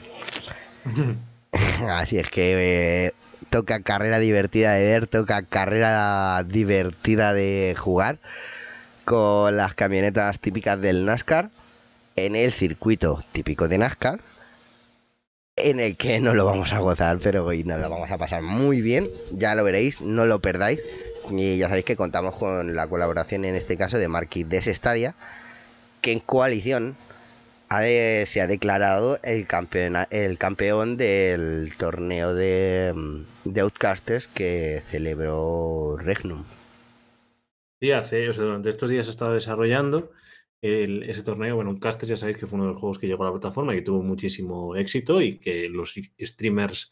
Así 1.89 2.17
es 2.17 2.29
que 2.29 3.07
eh, 3.07 3.13
toca 3.51 3.81
carrera 3.81 4.17
divertida 4.17 4.73
de 4.73 4.83
ver, 4.83 5.07
toca 5.07 5.43
carrera 5.43 6.43
divertida 6.47 7.33
de 7.33 7.75
jugar 7.77 8.17
con 9.03 9.57
las 9.57 9.75
camionetas 9.75 10.39
típicas 10.39 10.79
del 10.79 11.03
NASCAR 11.05 11.49
en 12.15 12.37
el 12.37 12.53
circuito 12.53 13.23
típico 13.33 13.67
de 13.67 13.77
NASCAR 13.77 14.21
en 15.57 15.81
el 15.81 15.97
que 15.97 16.21
no 16.21 16.33
lo 16.33 16.45
vamos 16.45 16.71
a 16.71 16.79
gozar, 16.79 17.19
pero 17.19 17.45
hoy 17.45 17.65
nos 17.65 17.81
lo 17.81 17.89
vamos 17.89 18.09
a 18.09 18.17
pasar 18.17 18.41
muy 18.41 18.81
bien, 18.81 19.09
ya 19.31 19.53
lo 19.53 19.65
veréis, 19.65 19.99
no 19.99 20.25
lo 20.25 20.39
perdáis. 20.39 20.81
Y 21.29 21.57
ya 21.57 21.67
sabéis 21.67 21.85
que 21.85 21.97
contamos 21.97 22.35
con 22.35 22.73
la 22.73 22.87
colaboración 22.87 23.43
en 23.45 23.55
este 23.55 23.77
caso 23.77 23.97
de 23.97 24.07
Marquis 24.07 24.47
de 24.47 25.13
que 26.01 26.11
en 26.11 26.19
coalición 26.21 26.95
se 28.25 28.41
ha 28.41 28.47
declarado 28.47 29.19
el 29.23 29.47
campeón, 29.47 29.95
el 30.09 30.37
campeón 30.37 30.97
del 30.97 31.71
torneo 31.77 32.33
de, 32.33 33.23
de 33.45 33.61
Outcasters 33.61 34.27
que 34.27 34.81
celebró 34.85 35.97
Regnum. 35.97 36.43
Sí, 37.79 37.89
durante 38.37 38.69
estos 38.69 38.89
días 38.89 39.05
se 39.05 39.11
ha 39.11 39.13
estado 39.13 39.33
desarrollando 39.33 40.11
ese 40.61 41.23
torneo. 41.23 41.55
Bueno, 41.55 41.71
Outcasters 41.71 42.09
ya 42.09 42.17
sabéis 42.17 42.37
que 42.37 42.45
fue 42.45 42.57
uno 42.57 42.65
de 42.65 42.71
los 42.73 42.79
juegos 42.79 42.99
que 42.99 43.07
llegó 43.07 43.23
a 43.23 43.27
la 43.27 43.31
plataforma 43.31 43.75
y 43.75 43.83
tuvo 43.83 44.03
muchísimo 44.03 44.75
éxito 44.75 45.21
y 45.21 45.39
que 45.39 45.67
los 45.69 45.95
streamers 46.19 46.91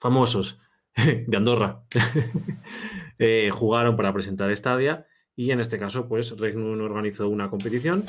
famosos 0.00 0.58
de 0.96 1.36
Andorra 1.36 1.82
eh, 3.18 3.50
jugaron 3.52 3.96
para 3.96 4.12
presentar 4.12 4.54
Stadia 4.54 5.06
y 5.36 5.50
en 5.50 5.60
este 5.60 5.78
caso 5.78 6.08
pues 6.08 6.38
Regnum 6.38 6.80
organizó 6.80 7.28
una 7.28 7.48
competición 7.48 8.04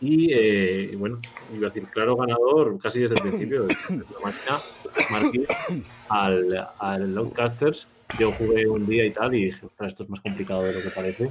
y 0.00 0.32
eh, 0.32 0.94
bueno, 0.96 1.20
iba 1.54 1.68
a 1.68 1.70
decir, 1.70 1.88
claro 1.90 2.16
ganador 2.16 2.78
casi 2.78 3.00
desde 3.00 3.14
el 3.14 3.22
principio 3.22 3.64
de 3.64 3.76
la 3.90 5.10
máquina, 5.10 5.46
al, 6.08 6.68
al 6.78 7.18
Outcasters 7.18 7.86
yo 8.18 8.32
jugué 8.32 8.66
un 8.66 8.86
día 8.86 9.04
y 9.04 9.10
tal 9.10 9.34
y 9.34 9.46
dije, 9.46 9.66
ostras, 9.66 9.88
esto 9.88 10.04
es 10.04 10.10
más 10.10 10.20
complicado 10.20 10.62
de 10.62 10.72
lo 10.72 10.82
que 10.82 10.90
parece. 10.90 11.30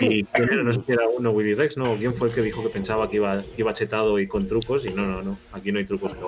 Y 0.00 0.26
no 0.62 0.72
sé 0.72 0.80
si 0.84 0.92
era 0.92 1.06
uno, 1.06 1.30
Willy 1.30 1.54
Rex, 1.54 1.76
no, 1.76 1.96
¿quién 1.96 2.14
fue 2.14 2.28
el 2.28 2.34
que 2.34 2.42
dijo 2.42 2.62
que 2.62 2.70
pensaba 2.70 3.08
que 3.08 3.16
iba, 3.16 3.42
iba 3.56 3.72
chetado 3.72 4.18
y 4.18 4.26
con 4.26 4.48
trucos? 4.48 4.84
Y 4.84 4.90
no, 4.90 5.06
no, 5.06 5.22
no, 5.22 5.38
aquí 5.52 5.70
no 5.70 5.78
hay 5.78 5.84
trucos 5.84 6.12
que. 6.14 6.20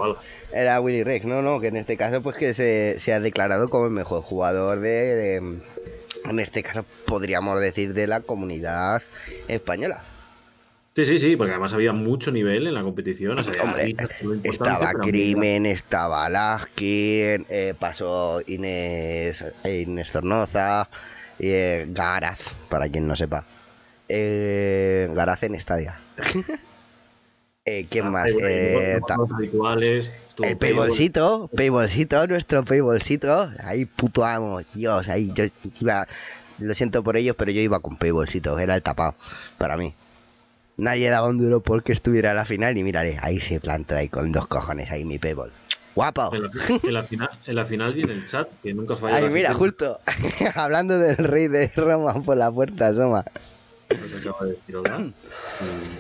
Era 0.53 0.81
Willy 0.81 1.03
Rex, 1.03 1.27
no, 1.27 1.43
no, 1.43 1.61
que 1.61 1.69
en 1.69 1.77
este 1.77 1.97
caso 1.97 2.23
pues 2.23 2.37
que 2.37 2.55
se, 2.55 3.01
se 3.01 3.13
ha 3.13 3.21
declarado 3.21 3.69
como 3.69 3.87
el 3.87 3.91
mejor 3.91 4.23
jugador 4.23 4.81
de, 4.81 5.37
en 5.37 6.41
este 6.41 6.63
caso 6.63 6.85
podríamos 7.07 7.61
decir, 7.61 7.95
de 7.95 8.07
la 8.07 8.21
comunidad 8.21 9.03
española. 9.49 10.03
Sí, 10.97 11.05
sí, 11.05 11.19
sí, 11.19 11.37
porque 11.37 11.51
además 11.53 11.75
había 11.75 11.93
mucho 11.93 12.33
nivel 12.33 12.67
en 12.67 12.73
la 12.73 12.83
competición. 12.83 13.39
estaba 14.45 14.93
Crimen, 14.95 15.67
estaba 15.67 16.27
Laskin, 16.31 17.45
eh, 17.51 17.75
pasó 17.79 18.41
Inés, 18.47 19.45
Inés 19.63 20.11
Zornoza, 20.11 20.89
eh, 21.39 21.85
Garaz, 21.91 22.41
para 22.71 22.89
quien 22.89 23.07
no 23.07 23.15
sepa. 23.15 23.45
Eh, 24.09 25.11
Garaz 25.13 25.43
en 25.43 25.57
Estadia. 25.57 25.99
eh, 27.67 27.87
¿Quién 27.91 28.07
ah, 28.07 28.11
más? 28.11 28.29
Eh, 28.29 28.99
habituales, 29.35 30.11
el 30.43 30.57
paybolsito, 30.57 31.51
paybolsito, 31.55 32.27
nuestro 32.27 32.65
paybolsito. 32.65 33.51
Ahí 33.63 33.85
puto 33.85 34.25
amo, 34.25 34.63
Dios, 34.73 35.11
ahí 35.11 35.31
yo 35.35 35.45
iba. 35.79 36.09
Lo 36.59 36.73
siento 36.73 37.03
por 37.03 37.19
ellos, 37.19 37.37
pero 37.37 37.51
yo 37.51 37.61
iba 37.61 37.81
con 37.81 37.99
paybolsito, 37.99 38.59
era 38.59 38.75
el 38.75 38.83
tapado 38.83 39.15
para 39.59 39.77
mí. 39.77 39.93
Nadie 40.77 41.09
daba 41.09 41.29
un 41.29 41.39
duro 41.39 41.63
porque 41.63 41.93
estuviera 41.93 42.33
a 42.33 42.35
la 42.35 42.45
final 42.45 42.77
y 42.77 42.85
mírale, 42.85 43.19
ahí 43.23 43.41
se 43.41 43.61
plantó 43.61 43.97
ahí 43.97 44.09
con 44.09 44.31
dos 44.31 44.47
cojones, 44.47 44.91
ahí 44.91 45.05
mi 45.05 45.19
Payball. 45.19 45.51
¡Guapo! 45.95 46.31
En 46.35 46.43
la, 46.93 47.03
final, 47.03 47.31
en 47.47 47.55
la 47.55 47.65
final 47.65 47.99
y 47.99 48.03
en 48.03 48.11
el 48.11 48.27
chat, 48.27 48.49
que 48.63 48.75
nunca 48.75 48.97
falla. 48.97 49.17
Ay, 49.17 49.31
mira, 49.31 49.55
justo 49.55 49.99
hablando 50.55 50.99
del 50.99 51.17
rey 51.17 51.49
de 51.49 51.69
Roma 51.75 52.13
por 52.23 52.37
la 52.37 52.53
puerta, 52.53 52.93
Soma. 52.93 53.25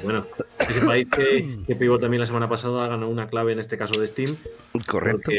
bueno, 0.02 0.23
que 0.59 0.64
sepáis 0.66 1.06
que, 1.09 1.64
que 1.66 1.99
también 1.99 2.21
la 2.21 2.26
semana 2.26 2.47
pasada 2.47 2.88
ganó 2.88 3.09
una 3.09 3.28
clave 3.28 3.52
en 3.52 3.61
este 3.61 3.78
caso 3.78 3.99
de 3.99 4.06
Steam. 4.06 4.37
Correcto. 4.87 5.30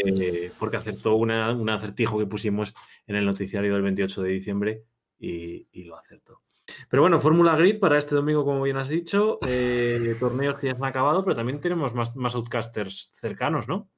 Porque, 0.57 0.77
aceptó 0.77 1.15
una, 1.15 1.51
un 1.51 1.69
acertijo 1.69 2.17
que 2.17 2.25
pusimos 2.25 2.73
en 3.05 3.17
el 3.17 3.25
noticiario 3.25 3.71
del 3.71 3.83
28 3.83 4.23
de 4.23 4.29
diciembre 4.29 4.83
y, 5.19 5.67
y 5.71 5.83
lo 5.83 5.95
acertó. 5.95 6.41
Pero 6.89 7.01
bueno, 7.01 7.19
Fórmula 7.19 7.55
Grid 7.55 7.79
para 7.79 7.97
este 7.97 8.15
domingo, 8.15 8.45
como 8.45 8.61
bien 8.61 8.77
has 8.77 8.89
dicho, 8.89 9.39
eh, 9.45 10.15
torneos 10.19 10.57
que 10.57 10.67
ya 10.67 10.73
se 10.73 10.81
han 10.81 10.89
acabado, 10.89 11.23
pero 11.23 11.35
también 11.35 11.61
tenemos 11.61 11.93
más, 11.93 12.15
más 12.15 12.35
outcasters 12.35 13.11
cercanos, 13.13 13.67
¿no? 13.67 13.89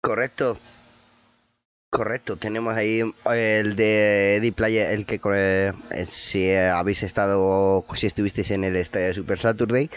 Correcto. 0.00 0.58
Correcto, 1.90 2.36
tenemos 2.36 2.76
ahí 2.76 3.00
eh, 3.32 3.60
el 3.60 3.76
de 3.76 4.36
Eddie 4.36 4.52
Player, 4.52 4.92
el 4.92 5.06
que 5.06 5.20
eh, 5.34 5.72
si 6.10 6.52
habéis 6.54 7.02
estado, 7.02 7.84
si 7.94 8.06
estuvisteis 8.06 8.50
en 8.50 8.64
el 8.64 8.76
estadio 8.76 9.14
Super 9.14 9.38
Saturday, 9.38 9.90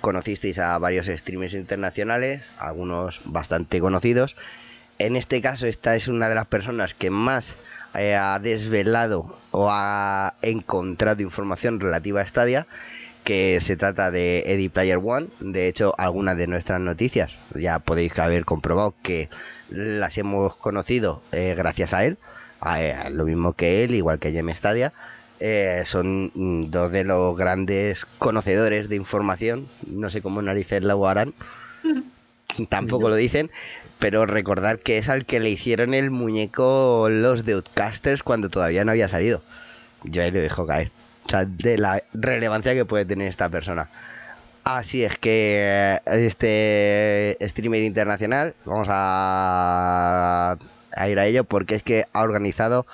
conocisteis 0.00 0.58
a 0.58 0.76
varios 0.78 1.06
streamers 1.06 1.54
internacionales, 1.54 2.52
algunos 2.58 3.20
bastante 3.24 3.80
conocidos. 3.80 4.36
En 4.98 5.16
este 5.16 5.40
caso, 5.40 5.66
esta 5.66 5.96
es 5.96 6.08
una 6.08 6.28
de 6.28 6.34
las 6.34 6.46
personas 6.46 6.94
que 6.94 7.10
más 7.10 7.56
eh, 7.94 8.14
ha 8.14 8.38
desvelado 8.38 9.36
o 9.50 9.68
ha 9.70 10.34
encontrado 10.42 11.22
información 11.22 11.80
relativa 11.80 12.20
a 12.20 12.26
Stadia 12.26 12.66
que 13.24 13.58
se 13.62 13.76
trata 13.76 14.10
de 14.10 14.44
Eddie 14.46 14.68
Player 14.68 14.98
One. 15.02 15.28
De 15.40 15.68
hecho, 15.68 15.94
algunas 15.96 16.36
de 16.36 16.46
nuestras 16.46 16.80
noticias 16.80 17.36
ya 17.54 17.78
podéis 17.78 18.18
haber 18.18 18.44
comprobado 18.44 18.94
que 19.02 19.28
las 19.70 20.18
hemos 20.18 20.56
conocido 20.56 21.22
eh, 21.32 21.54
gracias 21.56 21.94
a 21.94 22.04
él, 22.04 22.18
eh, 22.76 22.96
lo 23.10 23.24
mismo 23.24 23.54
que 23.54 23.84
él, 23.84 23.94
igual 23.94 24.18
que 24.18 24.32
Jem 24.32 24.52
Stadia. 24.54 24.92
son 25.84 26.30
dos 26.70 26.92
de 26.92 27.04
los 27.04 27.36
grandes 27.36 28.04
conocedores 28.18 28.88
de 28.88 28.96
información. 28.96 29.66
No 29.86 30.10
sé 30.10 30.20
cómo 30.20 30.42
narices 30.42 30.82
lo 30.82 31.06
harán. 31.06 31.32
Tampoco 32.68 33.08
lo 33.08 33.16
dicen, 33.16 33.50
pero 34.04 34.26
recordad 34.26 34.78
que 34.80 34.98
es 34.98 35.08
al 35.08 35.24
que 35.24 35.40
le 35.40 35.48
hicieron 35.48 35.94
el 35.94 36.10
muñeco 36.10 37.08
los 37.08 37.46
de 37.46 37.54
Outcasters 37.54 38.22
cuando 38.22 38.50
todavía 38.50 38.84
no 38.84 38.90
había 38.90 39.08
salido. 39.08 39.40
Yo 40.02 40.22
ahí 40.22 40.30
lo 40.30 40.42
dejo 40.42 40.66
caer. 40.66 40.90
O 41.24 41.30
sea, 41.30 41.46
de 41.46 41.78
la 41.78 42.02
relevancia 42.12 42.74
que 42.74 42.84
puede 42.84 43.06
tener 43.06 43.28
esta 43.28 43.48
persona. 43.48 43.88
Así 44.62 45.02
es 45.04 45.18
que 45.18 45.56
eh, 45.58 46.00
este 46.06 47.38
streamer 47.48 47.82
internacional, 47.82 48.54
vamos 48.66 48.88
a, 48.90 50.58
ir 51.08 51.18
a 51.18 51.24
ello 51.24 51.44
porque 51.44 51.76
es 51.76 51.82
que 51.82 52.04
ha 52.12 52.24
organizado 52.24 52.84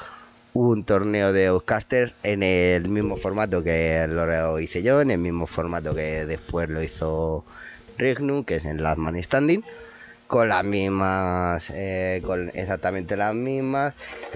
un 0.53 0.85
torneo 0.85 1.33
de 1.33 1.49
Outcaster 1.49 2.15
en 2.23 2.45
el 2.45 2.89
mismo 2.89 3.17
formato 3.17 3.65
que 3.65 4.07
lo 4.09 4.61
hice 4.61 4.85
yo, 4.85 5.01
en 5.01 5.11
el 5.11 5.19
mismo 5.19 5.49
formato 5.49 5.93
que 5.93 6.25
después 6.25 6.69
lo 6.69 6.81
hizo 6.81 7.45
Regnum, 7.99 8.45
que 8.45 8.55
es 8.55 8.65
en 8.65 8.81
Last 8.81 8.99
Man 8.99 9.21
Standing, 9.21 9.65
con 10.31 10.49
las 10.49 10.65
mismas, 10.65 11.71
eh, 11.71 12.23
con 12.25 12.53
exactamente 12.55 13.17
las 13.17 13.35
mismas, 13.35 13.95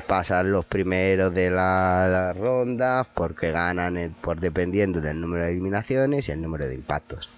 pasan 0.08 0.50
los 0.50 0.64
primeros 0.64 1.32
de 1.32 1.50
las 1.50 2.36
rondas 2.36 3.06
porque 3.14 3.52
ganan 3.52 4.12
por 4.20 4.40
dependiendo 4.40 5.00
del 5.00 5.20
número 5.20 5.44
de 5.44 5.50
eliminaciones 5.50 6.28
y 6.28 6.32
el 6.32 6.42
número 6.42 6.66
de 6.66 6.74
impactos. 6.74 7.28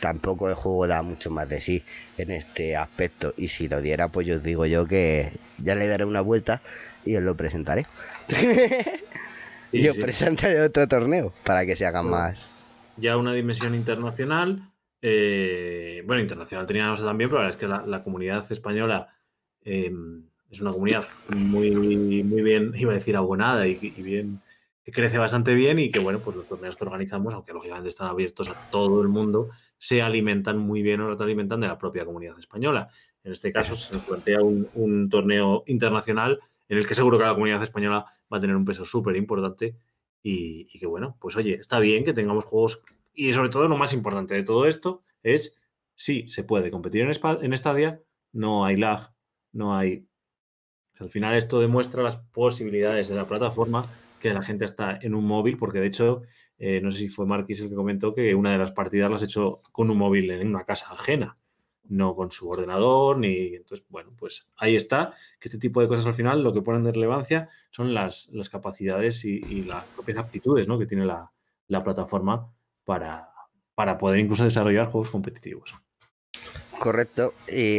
tampoco 0.00 0.48
el 0.48 0.56
juego 0.56 0.88
da 0.88 1.02
mucho 1.02 1.30
más 1.30 1.48
de 1.48 1.60
sí 1.60 1.84
en 2.18 2.32
este 2.32 2.74
aspecto 2.74 3.32
y 3.36 3.46
si 3.46 3.68
lo 3.68 3.80
diera 3.80 4.08
pues 4.08 4.26
yo 4.26 4.38
os 4.38 4.42
digo 4.42 4.66
yo 4.66 4.88
que 4.88 5.30
ya 5.58 5.76
le 5.76 5.86
daré 5.86 6.04
una 6.04 6.22
vuelta 6.22 6.60
y 7.04 7.14
os 7.14 7.22
lo 7.22 7.36
presentaré. 7.36 7.86
y 9.70 9.86
os 9.86 9.96
presentaré 9.98 10.60
otro 10.62 10.88
torneo 10.88 11.32
para 11.44 11.64
que 11.64 11.76
se 11.76 11.86
hagan 11.86 12.10
más. 12.10 12.50
Ya 12.96 13.16
una 13.16 13.32
dimensión 13.32 13.76
internacional. 13.76 14.69
Eh, 15.02 16.02
bueno, 16.06 16.20
internacional 16.20 16.66
teníamos 16.66 17.02
también, 17.02 17.30
pero 17.30 17.40
la 17.40 17.46
verdad 17.46 17.60
es 17.62 17.84
que 17.84 17.90
la, 17.90 18.02
comunidad 18.02 18.50
española 18.52 19.08
em, 19.62 20.24
es 20.50 20.60
una 20.60 20.72
comunidad 20.72 21.06
muy, 21.34 21.70
muy 21.72 22.42
bien, 22.42 22.72
iba 22.76 22.92
a 22.92 22.94
decir 22.94 23.16
abonada 23.16 23.66
y, 23.66 23.74
bien 23.74 24.40
que 24.84 24.92
crece 24.92 25.18
bastante 25.18 25.54
bien 25.54 25.78
y 25.78 25.90
que 25.90 25.98
bueno, 25.98 26.20
pues 26.20 26.36
los 26.36 26.48
torneos 26.48 26.74
que 26.74 26.84
organizamos, 26.84 27.34
aunque 27.34 27.52
lógicamente 27.52 27.90
están 27.90 28.08
abiertos 28.08 28.48
a 28.48 28.70
todo 28.70 29.02
el 29.02 29.08
mundo, 29.08 29.50
se 29.78 30.00
alimentan 30.00 30.58
muy 30.58 30.82
bien 30.82 31.00
o 31.00 31.16
se 31.16 31.22
alimentan 31.22 31.60
de 31.60 31.68
la 31.68 31.78
propia 31.78 32.04
comunidad 32.04 32.38
española. 32.38 32.88
En 33.22 33.32
este 33.32 33.52
caso 33.52 33.74
se 33.74 33.94
nos 33.94 34.02
plantea 34.04 34.42
un, 34.42 34.68
un 34.74 35.08
torneo 35.10 35.64
internacional 35.66 36.40
en 36.70 36.78
el 36.78 36.86
que 36.86 36.94
seguro 36.94 37.18
que 37.18 37.24
la 37.24 37.34
comunidad 37.34 37.62
española 37.62 38.06
va 38.32 38.38
a 38.38 38.40
tener 38.40 38.56
un 38.56 38.64
peso 38.64 38.84
súper 38.84 39.16
importante 39.16 39.76
y, 40.22 40.66
que 40.66 40.86
bueno, 40.86 41.16
pues 41.20 41.36
oye, 41.36 41.54
está 41.54 41.78
bien 41.78 42.04
que 42.04 42.12
tengamos 42.12 42.44
juegos 42.44 42.82
y 43.12 43.32
sobre 43.32 43.48
todo 43.48 43.68
lo 43.68 43.76
más 43.76 43.92
importante 43.92 44.34
de 44.34 44.42
todo 44.42 44.66
esto 44.66 45.02
es, 45.22 45.56
sí, 45.94 46.28
se 46.28 46.44
puede 46.44 46.70
competir 46.70 47.02
en, 47.02 47.10
en 47.10 48.00
no 48.32 48.64
hay 48.64 48.76
lag, 48.76 49.12
no 49.52 49.76
hay... 49.76 50.06
al 50.98 51.10
final 51.10 51.34
esto 51.34 51.60
demuestra 51.60 52.02
las 52.02 52.16
posibilidades 52.16 53.08
de 53.08 53.16
la 53.16 53.26
plataforma 53.26 53.84
que 54.20 54.32
la 54.32 54.42
gente 54.42 54.64
está 54.64 54.98
en 55.00 55.14
un 55.14 55.24
móvil, 55.24 55.56
porque 55.56 55.80
de 55.80 55.86
hecho, 55.86 56.22
eh, 56.58 56.80
no 56.82 56.92
sé 56.92 56.98
si 56.98 57.08
fue 57.08 57.26
Marquis 57.26 57.60
el 57.60 57.70
que 57.70 57.74
comentó 57.74 58.14
que 58.14 58.34
una 58.34 58.52
de 58.52 58.58
las 58.58 58.72
partidas 58.72 59.10
las 59.10 59.22
ha 59.22 59.24
hecho 59.24 59.58
con 59.72 59.90
un 59.90 59.98
móvil 59.98 60.30
en 60.30 60.48
una 60.48 60.64
casa 60.64 60.92
ajena 60.92 61.38
no 61.90 62.14
con 62.14 62.30
su 62.30 62.48
ordenador, 62.48 63.18
ni 63.18 63.54
entonces, 63.54 63.84
bueno, 63.90 64.12
pues 64.16 64.46
ahí 64.56 64.76
está, 64.76 65.14
que 65.38 65.48
este 65.48 65.58
tipo 65.58 65.80
de 65.80 65.88
cosas 65.88 66.06
al 66.06 66.14
final 66.14 66.42
lo 66.42 66.52
que 66.52 66.62
ponen 66.62 66.84
de 66.84 66.92
relevancia 66.92 67.48
son 67.70 67.92
las, 67.92 68.28
las 68.32 68.48
capacidades 68.48 69.24
y, 69.24 69.62
las 69.62 69.84
propias 69.86 70.18
aptitudes 70.18 70.68
¿no? 70.68 70.78
que 70.78 70.86
tiene 70.86 71.04
la, 71.04 71.30
plataforma 71.84 72.48
para, 72.90 73.30
para 73.76 73.98
poder 73.98 74.18
incluso 74.18 74.42
desarrollar 74.42 74.86
juegos 74.86 75.10
competitivos. 75.10 75.72
Correcto, 76.80 77.34
y, 77.46 77.78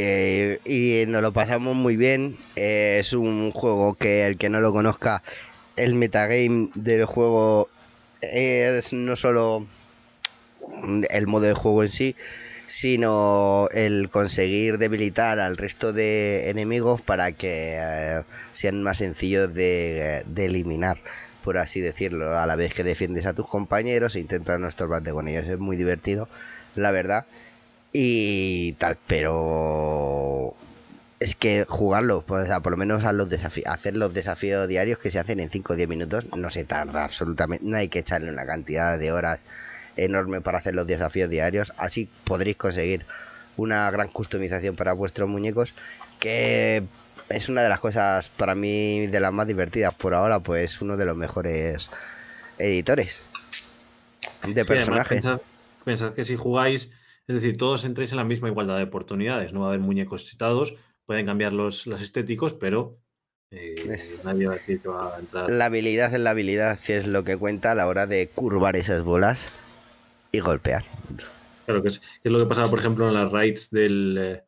y, 0.63 1.05
nos 1.05 1.21
lo 1.21 1.33
pasamos 1.33 1.75
muy 1.75 1.97
bien. 1.97 2.37
Eh, 2.55 2.99
es 3.01 3.11
un 3.11 3.51
juego 3.51 3.95
que 3.95 4.25
el 4.25 4.37
que 4.37 4.47
no 4.47 4.61
lo 4.61 4.71
conozca, 4.71 5.21
el 5.75 5.95
metagame 5.95 6.69
del 6.75 7.03
juego 7.03 7.67
es 8.21 8.93
no 8.93 9.17
solo 9.17 9.65
el 11.09 11.27
modo 11.27 11.47
de 11.47 11.55
juego 11.55 11.83
en 11.83 11.91
sí, 11.91 12.15
sino 12.67 13.67
el 13.73 14.09
conseguir 14.09 14.77
debilitar 14.77 15.39
al 15.39 15.57
resto 15.57 15.91
de 15.91 16.49
enemigos 16.49 17.01
para 17.01 17.33
que 17.33 17.75
eh, 17.77 18.23
sean 18.53 18.81
más 18.81 18.99
sencillos 18.99 19.53
de, 19.53 20.23
eliminar, 20.37 20.99
por 21.43 21.57
así 21.57 21.81
decirlo, 21.81 22.37
a 22.37 22.45
la 22.45 22.55
vez 22.55 22.73
que 22.73 22.83
defiendes 22.83 23.25
a 23.25 23.33
tus 23.33 23.47
compañeros 23.47 24.15
e 24.15 24.19
intentas 24.19 24.59
no 24.59 24.67
estorbarte 24.67 25.11
con 25.11 25.27
ellos. 25.27 25.47
Es 25.47 25.59
muy 25.59 25.77
divertido, 25.77 26.29
la 26.75 26.91
verdad. 26.91 27.25
Y 27.93 28.73
tal, 28.73 28.97
pero 29.07 30.55
es 31.19 31.35
que 31.35 31.65
jugarlo, 31.67 32.23
pues, 32.23 32.49
por 32.63 32.71
lo 32.71 32.77
menos 32.77 33.05
a 33.05 33.13
los 33.13 33.27
hacer 33.65 33.95
los 33.95 34.13
desafíos 34.13 34.67
diarios 34.67 34.97
que 34.99 35.11
se 35.11 35.19
hacen 35.19 35.39
en 35.39 35.49
5 35.49 35.73
o 35.73 35.75
10 35.75 35.87
minutos, 35.89 36.25
no 36.35 36.49
se 36.49 36.63
tarda 36.63 37.03
absolutamente, 37.03 37.65
no 37.65 37.77
hay 37.77 37.89
que 37.89 37.99
echarle 37.99 38.31
una 38.31 38.45
cantidad 38.45 38.97
de 38.97 39.11
horas 39.11 39.39
enorme 39.97 40.41
para 40.41 40.57
hacer 40.57 40.73
los 40.73 40.87
desafíos 40.87 41.29
diarios. 41.29 41.73
Así 41.77 42.09
podréis 42.23 42.57
conseguir 42.57 43.05
una 43.57 43.89
gran 43.91 44.07
customización 44.07 44.75
para 44.75 44.93
vuestros 44.93 45.29
muñecos 45.29 45.73
que 46.19 46.83
es 47.33 47.49
una 47.49 47.63
de 47.63 47.69
las 47.69 47.79
cosas 47.79 48.29
para 48.29 48.55
mí 48.55 49.07
de 49.07 49.19
las 49.19 49.33
más 49.33 49.47
divertidas 49.47 49.93
por 49.93 50.13
ahora, 50.13 50.39
pues 50.39 50.81
uno 50.81 50.97
de 50.97 51.05
los 51.05 51.17
mejores 51.17 51.89
editores 52.57 53.21
de 54.47 54.65
personajes. 54.65 55.23
Pensad, 55.83 56.13
que 56.13 56.23
si 56.23 56.35
jugáis, 56.35 56.91
es 57.27 57.35
decir, 57.35 57.57
todos 57.57 57.85
entréis 57.85 58.11
en 58.11 58.17
la 58.17 58.23
misma 58.23 58.49
igualdad 58.49 58.77
de 58.77 58.83
oportunidades, 58.83 59.51
no 59.53 59.61
va 59.61 59.67
a 59.67 59.69
haber 59.69 59.79
muñecos 59.79 60.25
citados, 60.25 60.75
pueden 61.05 61.25
cambiar 61.25 61.53
los, 61.53 61.87
estéticos, 61.87 62.53
pero 62.53 62.99
eh, 63.49 63.75
nadie 64.23 64.47
va 64.47 64.53
a 64.53 64.55
decir 64.57 64.79
que 64.79 64.87
va 64.87 65.15
a 65.15 65.19
entrar. 65.19 65.49
La 65.49 65.65
habilidad 65.65 66.13
es 66.13 66.19
la 66.19 66.29
habilidad, 66.29 66.79
que 66.79 66.97
es 66.97 67.07
lo 67.07 67.23
que 67.23 67.37
cuenta 67.37 67.71
a 67.71 67.75
la 67.75 67.87
hora 67.87 68.05
de 68.05 68.27
curvar 68.27 68.75
esas 68.75 69.01
bolas 69.01 69.49
y 70.31 70.39
golpear. 70.39 70.85
Claro, 71.65 71.81
que 71.81 71.89
es, 71.89 72.01
lo 72.23 72.39
que 72.39 72.45
pasaba, 72.45 72.69
por 72.69 72.79
ejemplo, 72.79 73.07
en 73.07 73.15
las 73.15 73.31
raids 73.31 73.71
del, 73.71 74.17
eh, 74.19 74.43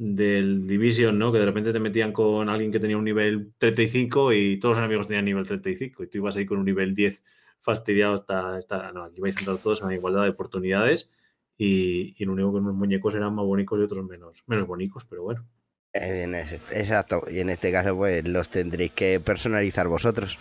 del 0.00 0.66
Division, 0.66 1.18
¿no? 1.18 1.30
Que 1.30 1.38
de 1.38 1.44
repente 1.44 1.74
te 1.74 1.78
metían 1.78 2.14
con 2.14 2.48
alguien 2.48 2.72
que 2.72 2.80
tenía 2.80 2.96
un 2.96 3.04
nivel 3.04 3.52
35 3.58 4.32
y 4.32 4.58
todos 4.58 4.72
los 4.72 4.78
enemigos 4.78 5.06
tenían 5.06 5.26
nivel 5.26 5.46
35 5.46 6.02
y 6.02 6.06
tú 6.06 6.18
ibas 6.18 6.36
ahí 6.36 6.46
con 6.46 6.56
un 6.56 6.64
nivel 6.64 6.94
10 6.94 7.22
fastidiado 7.58 8.14
hasta... 8.14 8.92
no, 8.92 9.04
aquí 9.04 9.20
vais 9.20 9.36
a 9.36 9.40
entrar 9.40 9.58
todos 9.58 9.82
en 9.82 9.92
igualdad 9.92 10.22
de 10.22 10.30
oportunidades 10.30 11.10
y, 11.58 12.14
y 12.16 12.24
lo 12.24 12.32
único 12.32 12.50
que 12.50 12.58
unos 12.60 12.74
muñecos 12.74 13.14
eran 13.14 13.34
más 13.34 13.44
bonitos 13.44 13.78
y 13.78 13.82
otros 13.82 14.06
menos, 14.06 14.42
menos 14.46 14.66
bonitos, 14.66 15.04
pero 15.04 15.22
bueno. 15.22 15.46
exacto, 15.92 17.24
y 17.30 17.40
en 17.40 17.50
este 17.50 17.70
caso 17.70 17.94
pues 17.94 18.26
los 18.26 18.48
tendréis 18.48 18.92
que 18.92 19.20
personalizar 19.20 19.86
vosotros. 19.86 20.38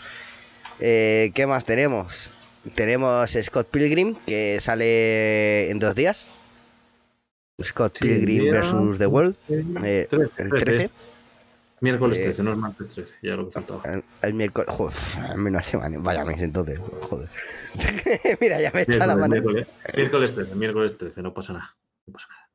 Eh, 0.80 1.32
¿Qué 1.36 1.46
más 1.46 1.66
tenemos? 1.66 2.32
Tenemos 2.76 3.32
Scott 3.32 3.68
Pilgrim, 3.70 4.16
que 4.26 4.62
sale 4.62 5.70
en 5.70 5.80
dos 5.80 5.96
días. 5.96 6.26
Scott 7.64 8.00
Pilgrim 8.00 8.52
versus 8.52 8.98
The 8.98 9.08
World, 9.08 9.36
eh, 9.50 10.08
el 10.12 10.50
13. 10.50 10.90
Miércoles 11.82 12.20
13, 12.20 12.42
eh, 12.42 12.44
no 12.44 12.52
es 12.52 12.58
martes 12.58 12.90
13, 12.90 13.16
ya 13.22 13.36
lo 13.36 13.46
que 13.46 13.52
faltaba. 13.52 14.04
El, 14.22 14.34
miércoles, 14.34 14.70
joder, 14.70 14.98
menos 15.38 15.66
semana, 15.66 15.98
vaya 16.00 16.26
mes 16.26 16.42
entonces, 16.42 16.78
joder. 16.78 17.30
Mira, 18.42 18.60
ya 18.60 18.72
me 18.72 18.82
echa 18.82 19.08
la 19.08 19.16
mano. 19.16 19.30
Miércoles, 19.30 19.68
miércoles 19.96 20.36
13, 20.36 20.56
miércoles 20.56 20.98
13, 20.98 21.22
no 21.22 21.34
pasa 21.34 21.54
nada. 21.54 21.78
No 22.06 22.14
pasa 22.14 22.28
nada. 22.28 22.50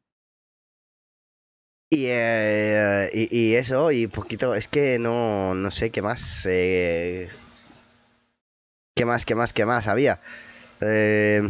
Y, 1.90 2.06
eh, 2.08 3.10
y, 3.14 3.38
y, 3.38 3.54
eso, 3.54 3.92
y 3.92 4.08
poquito, 4.08 4.54
es 4.54 4.68
que 4.68 4.98
no, 4.98 5.54
no 5.54 5.70
sé 5.70 5.90
qué 5.90 6.02
más. 6.02 6.42
Eh, 6.44 7.30
¿Qué 8.94 9.04
más, 9.06 9.24
qué 9.24 9.34
más, 9.34 9.52
qué 9.52 9.64
más 9.64 9.88
había? 9.88 10.20
Eh... 10.80 11.48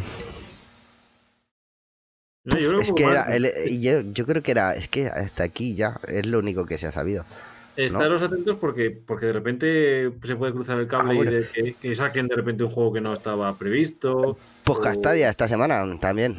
es 2.44 2.92
que 2.92 3.04
era, 3.04 3.26
yo, 3.70 4.00
yo, 4.12 4.26
creo 4.26 4.42
que 4.42 4.50
era, 4.50 4.74
es 4.74 4.88
que 4.88 5.06
hasta 5.06 5.44
aquí 5.44 5.74
ya 5.74 6.00
es 6.08 6.26
lo 6.26 6.38
único 6.38 6.66
que 6.66 6.78
se 6.78 6.86
ha 6.86 6.92
sabido. 6.92 7.24
Estaros 7.76 8.22
atentos 8.22 8.56
porque, 8.56 8.90
porque 8.90 9.26
de 9.26 9.32
repente 9.32 10.12
se 10.22 10.36
puede 10.36 10.52
cruzar 10.52 10.78
el 10.78 10.86
cable 10.86 11.18
ah, 11.18 11.24
y 11.24 11.62
de, 11.62 11.74
que, 11.74 11.96
saquen 11.96 12.28
de 12.28 12.36
repente 12.36 12.62
un 12.62 12.70
juego 12.70 12.92
que 12.92 13.00
no 13.00 13.12
estaba 13.12 13.56
previsto. 13.56 14.38
Pues 14.62 14.78
Castadia 14.78 15.28
esta 15.28 15.48
semana 15.48 15.84
también. 15.98 16.36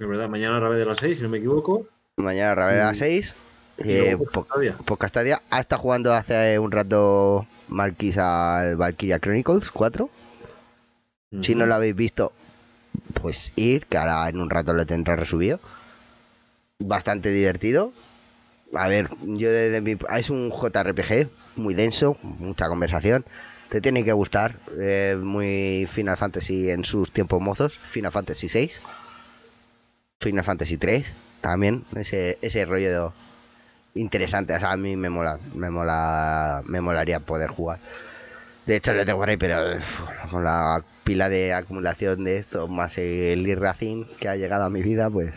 Es 0.00 0.08
verdad, 0.08 0.28
mañana 0.28 0.58
Rabe 0.58 0.78
de 0.78 0.84
las 0.84 0.98
6, 0.98 1.18
si 1.18 1.22
no 1.22 1.28
me 1.28 1.38
equivoco. 1.38 1.86
Mañana 2.16 2.56
Rabe 2.56 2.72
de 2.74 2.78
las 2.80 2.98
6. 2.98 3.34
Eh, 3.78 4.16
Castadia 4.98 5.42
ha 5.50 5.60
estado 5.60 5.80
jugando 5.80 6.12
hace 6.12 6.58
un 6.58 6.72
rato 6.72 7.46
Marquis 7.68 8.18
al 8.18 8.76
Valkyria 8.76 9.20
Chronicles 9.20 9.70
4. 9.70 10.10
Si 11.40 11.54
no 11.54 11.66
lo 11.66 11.74
habéis 11.74 11.94
visto, 11.94 12.32
pues 13.22 13.52
ir, 13.56 13.86
que 13.86 13.96
ahora 13.96 14.28
en 14.28 14.40
un 14.40 14.50
rato 14.50 14.72
lo 14.74 14.84
tendré 14.84 15.16
resubido. 15.16 15.60
Bastante 16.78 17.30
divertido. 17.30 17.92
A 18.74 18.88
ver, 18.88 19.08
yo 19.22 19.50
desde 19.50 19.80
mi... 19.80 19.96
Es 20.16 20.30
un 20.30 20.50
JRPG 20.50 21.28
muy 21.56 21.74
denso, 21.74 22.16
mucha 22.22 22.68
conversación. 22.68 23.24
Te 23.68 23.80
tiene 23.80 24.04
que 24.04 24.12
gustar. 24.12 24.56
muy 25.22 25.88
Final 25.90 26.16
Fantasy 26.16 26.70
en 26.70 26.84
sus 26.84 27.12
tiempos 27.12 27.40
mozos. 27.40 27.78
Final 27.78 28.12
Fantasy 28.12 28.48
6. 28.48 28.80
Final 30.20 30.44
Fantasy 30.44 30.76
3 30.76 31.06
también. 31.40 31.84
Ese, 31.96 32.38
ese 32.42 32.64
rollo 32.64 33.12
interesante. 33.94 34.54
a 34.54 34.76
mí 34.76 34.96
me 34.96 35.10
mola, 35.10 35.38
me 35.54 35.70
mola, 35.70 36.62
me 36.66 36.80
molaría 36.80 37.20
poder 37.20 37.50
jugar. 37.50 37.78
De 38.66 38.76
hecho, 38.76 38.94
le 38.94 39.04
tengo 39.04 39.18
por 39.18 39.28
ahí, 39.28 39.36
pero 39.36 39.78
con 40.30 40.44
la 40.44 40.84
pila 41.04 41.28
de 41.28 41.52
acumulación 41.52 42.24
de 42.24 42.36
esto, 42.36 42.68
más 42.68 42.96
el 42.98 43.46
e 43.46 44.06
que 44.20 44.28
ha 44.28 44.36
llegado 44.36 44.64
a 44.64 44.70
mi 44.70 44.82
vida, 44.82 45.10
pues 45.10 45.32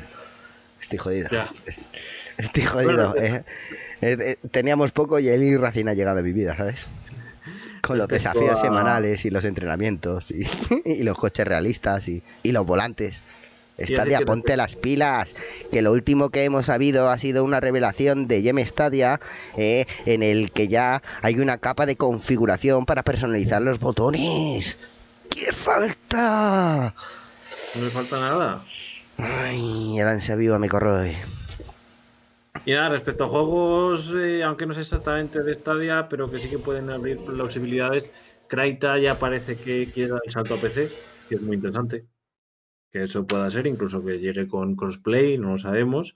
estoy 0.81 0.99
jodido. 0.99 1.29
Estoy 2.37 2.63
jodido. 2.63 3.15
Eh. 3.15 3.43
Eh, 4.01 4.17
eh, 4.19 4.37
teníamos 4.51 4.91
poco 4.91 5.19
y 5.19 5.29
el 5.29 5.41
e 5.41 5.55
ha 5.55 5.93
llegado 5.93 6.19
a 6.19 6.21
mi 6.21 6.33
vida, 6.33 6.55
¿sabes? 6.55 6.85
Con 7.81 7.97
los 7.97 8.07
desafíos 8.07 8.59
semanales 8.59 9.25
y 9.25 9.29
los 9.29 9.45
entrenamientos 9.45 10.31
y, 10.31 10.45
los 11.03 11.17
coches 11.17 11.47
realistas 11.47 12.07
y, 12.09 12.21
los 12.43 12.65
volantes. 12.65 13.21
Stadia, 13.79 14.21
ponte 14.21 14.57
las 14.57 14.75
pilas. 14.75 15.35
Que 15.71 15.81
lo 15.81 15.91
último 15.91 16.29
que 16.29 16.43
hemos 16.43 16.67
sabido 16.67 17.09
ha 17.09 17.17
sido 17.17 17.43
una 17.43 17.59
revelación 17.59 18.27
de 18.27 18.41
Gem 18.41 18.63
Stadia 18.65 19.19
eh, 19.57 19.85
en 20.05 20.23
el 20.23 20.51
que 20.51 20.67
ya 20.67 21.01
hay 21.21 21.39
una 21.39 21.57
capa 21.57 21.85
de 21.85 21.95
configuración 21.95 22.85
para 22.85 23.03
personalizar 23.03 23.61
los 23.61 23.79
botones. 23.79 24.77
¿Qué 25.29 25.51
falta? 25.51 26.93
No 27.75 27.81
me 27.81 27.89
falta 27.89 28.19
nada. 28.19 28.63
Ay, 29.17 29.99
el 29.99 30.07
ansia 30.07 30.35
viva 30.35 30.59
me 30.59 30.69
corroe. 30.69 31.15
Y 32.65 32.71
nada, 32.71 32.89
respecto 32.89 33.25
a 33.25 33.27
juegos, 33.27 34.11
eh, 34.15 34.43
aunque 34.43 34.65
no 34.65 34.73
sé 34.73 34.81
exactamente 34.81 35.43
de 35.43 35.53
Stadia, 35.53 36.07
pero 36.09 36.29
que 36.29 36.39
sí 36.39 36.49
que 36.49 36.57
pueden 36.57 36.89
abrir 36.89 37.17
posibilidades, 37.17 38.09
Kraita 38.47 38.97
ya 38.97 39.19
parece 39.19 39.55
que 39.55 39.91
quiere 39.91 40.11
dar 40.11 40.21
el 40.25 40.31
salto 40.31 40.55
a 40.55 40.57
PC, 40.57 40.89
que 41.29 41.35
es 41.35 41.41
muy 41.41 41.57
interesante. 41.57 42.05
Que 42.95 43.03
eso 43.03 43.27
pueda 43.27 43.51
ser, 43.51 43.67
incluso 43.67 44.01
que 44.05 44.19
llegue 44.19 44.47
con 44.47 44.77
crossplay, 44.77 45.37
no 45.37 45.51
lo 45.51 45.57
sabemos. 45.57 46.15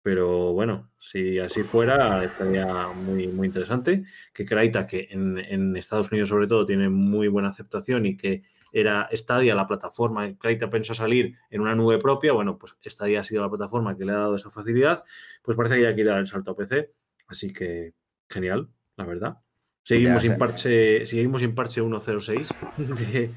Pero 0.00 0.54
bueno, 0.54 0.90
si 0.96 1.38
así 1.38 1.62
fuera, 1.62 2.24
estaría 2.24 2.88
muy, 2.88 3.26
muy 3.26 3.48
interesante. 3.48 4.02
Que 4.32 4.46
Kraita, 4.46 4.86
que 4.86 5.08
en, 5.10 5.36
en 5.36 5.76
Estados 5.76 6.10
Unidos 6.10 6.30
sobre 6.30 6.46
todo 6.46 6.64
tiene 6.64 6.88
muy 6.88 7.28
buena 7.28 7.50
aceptación 7.50 8.06
y 8.06 8.16
que 8.16 8.44
era 8.72 9.10
Stadia 9.12 9.54
la 9.54 9.66
plataforma, 9.66 10.34
Kraita 10.38 10.70
pensó 10.70 10.94
salir 10.94 11.36
en 11.50 11.60
una 11.60 11.74
nube 11.74 11.98
propia, 11.98 12.32
bueno, 12.32 12.56
pues 12.56 12.74
Stadia 12.86 13.20
ha 13.20 13.24
sido 13.24 13.42
la 13.42 13.50
plataforma 13.50 13.94
que 13.94 14.06
le 14.06 14.12
ha 14.12 14.20
dado 14.20 14.36
esa 14.36 14.48
facilidad, 14.48 15.04
pues 15.42 15.54
parece 15.54 15.74
que 15.74 15.82
ya 15.82 15.94
quiere 15.94 16.08
dar 16.08 16.20
el 16.20 16.26
salto 16.26 16.52
a 16.52 16.56
PC, 16.56 16.92
así 17.26 17.52
que 17.52 17.92
genial, 18.30 18.70
la 18.96 19.04
verdad. 19.04 19.36
Seguimos 19.82 20.22
sin 20.22 20.38
parche, 20.38 21.04
seguimos 21.04 21.42
sin 21.42 21.54
parche 21.54 21.82
1.06 21.82 22.54
de, 23.12 23.30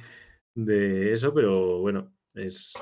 de, 0.55 1.11
eso, 1.11 1.33
pero 1.33 1.79
bueno, 1.79 2.13
es, 2.35 2.73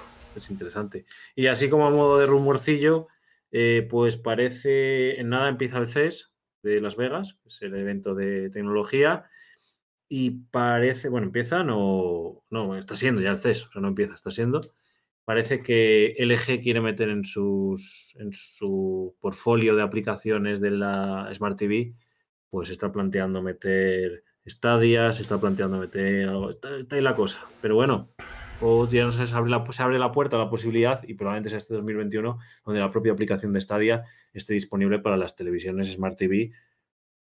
interesante. 0.50 1.06
Y 1.36 1.48
así 1.48 1.70
como 1.70 1.88
a 1.88 1.90
modo 1.90 2.20
de 2.20 2.26
rumorcillo, 2.26 3.08
eh, 3.52 3.88
pues 3.90 4.18
parece, 4.18 5.20
en 5.20 5.30
nada 5.30 5.50
empieza 5.50 5.80
el 5.80 5.88
CES 5.88 6.32
de 6.62 6.82
Las 6.82 6.96
Vegas, 6.96 7.40
es 7.46 7.62
el 7.62 7.76
evento 7.76 8.14
de 8.14 8.50
tecnología, 8.50 9.30
y 10.10 10.32
parece, 10.52 11.10
bueno, 11.10 11.28
empieza, 11.28 11.64
no, 11.64 12.44
no, 12.50 12.78
está 12.78 12.96
siendo 12.96 13.22
ya 13.22 13.32
el 13.32 13.38
CES, 13.38 13.66
o 13.66 13.72
sea, 13.72 13.82
no 13.82 13.90
empieza, 13.90 14.14
está 14.14 14.32
siendo. 14.32 14.62
Parece 15.26 15.62
que 15.62 16.16
LG 16.20 16.62
quiere 16.62 16.80
meter 16.80 17.10
en, 17.10 17.26
sus, 17.26 18.16
en 18.18 18.32
su 18.32 19.18
portfolio 19.20 19.76
de 19.76 19.84
aplicaciones 19.84 20.62
de 20.62 20.72
la 20.72 21.30
Smart 21.34 21.58
TV, 21.58 21.94
pues 22.50 22.70
está 22.70 22.92
planteando 22.92 23.42
meter 23.42 24.24
Stadia, 24.48 25.12
se 25.12 25.22
está 25.22 25.38
planteando 25.40 25.80
meter 25.80 26.30
algo, 26.30 26.50
está, 26.50 26.70
ahí 26.90 27.02
la 27.02 27.16
cosa. 27.16 27.46
Pero 27.62 27.76
bueno, 27.76 28.10
o 28.62 28.90
ya 28.90 29.06
no 29.06 29.12
se 29.12 29.34
abre, 29.34 29.52
la, 29.52 29.66
se 29.72 29.84
abre 29.84 30.00
la 30.00 30.12
puerta 30.12 30.36
a 30.36 30.40
la 30.40 30.50
posibilidad, 30.50 31.04
y 31.08 31.14
probablemente 31.14 31.50
sea 31.50 31.58
este 31.58 31.74
2021, 31.74 32.40
donde 32.66 32.80
la 32.80 32.92
propia 32.92 33.12
aplicación 33.12 33.54
de 33.54 33.62
Stadia 33.62 34.04
esté 34.34 34.54
disponible 34.54 35.00
para 35.00 35.18
las 35.18 35.36
televisiones 35.36 35.92
Smart 35.92 36.18
TV. 36.18 36.52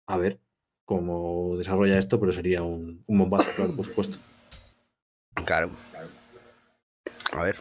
A 0.07 0.17
ver, 0.17 0.39
cómo 0.85 1.55
desarrolla 1.57 1.97
esto, 1.97 2.19
pero 2.19 2.31
sería 2.31 2.63
un, 2.63 3.03
un 3.05 3.17
bombazo, 3.17 3.49
claro, 3.55 3.75
por 3.75 3.85
supuesto. 3.85 4.17
Claro. 5.45 5.69
A 7.31 7.43
ver. 7.43 7.55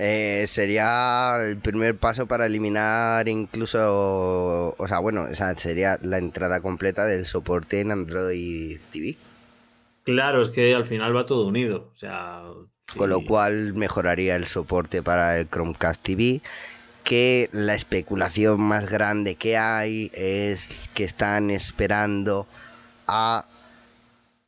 Eh, 0.00 0.46
sería 0.46 1.34
el 1.44 1.58
primer 1.58 1.96
paso 1.96 2.28
para 2.28 2.46
eliminar 2.46 3.28
incluso, 3.28 4.76
o 4.78 4.86
sea, 4.86 5.00
bueno, 5.00 5.26
esa 5.26 5.52
sería 5.56 5.98
la 6.02 6.18
entrada 6.18 6.60
completa 6.60 7.04
del 7.04 7.26
soporte 7.26 7.80
en 7.80 7.90
Android 7.90 8.78
TV. 8.92 9.16
Claro, 10.04 10.40
es 10.40 10.50
que 10.50 10.72
al 10.72 10.86
final 10.86 11.16
va 11.16 11.26
todo 11.26 11.46
unido, 11.46 11.90
o 11.92 11.96
sea... 11.96 12.44
Con 12.96 13.10
lo 13.10 13.24
cual 13.24 13.74
mejoraría 13.74 14.34
el 14.36 14.46
soporte 14.46 15.02
para 15.02 15.38
el 15.38 15.48
Chromecast 15.48 16.02
TV 16.02 16.40
que 17.04 17.48
la 17.52 17.74
especulación 17.74 18.60
más 18.60 18.88
grande 18.88 19.36
que 19.36 19.56
hay 19.56 20.10
es 20.12 20.90
que 20.94 21.04
están 21.04 21.50
esperando 21.50 22.46
a 23.06 23.46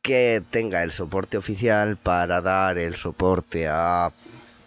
que 0.01 0.43
tenga 0.49 0.83
el 0.83 0.91
soporte 0.91 1.37
oficial 1.37 1.97
para 1.97 2.41
dar 2.41 2.77
el 2.77 2.95
soporte 2.95 3.67
a 3.67 4.11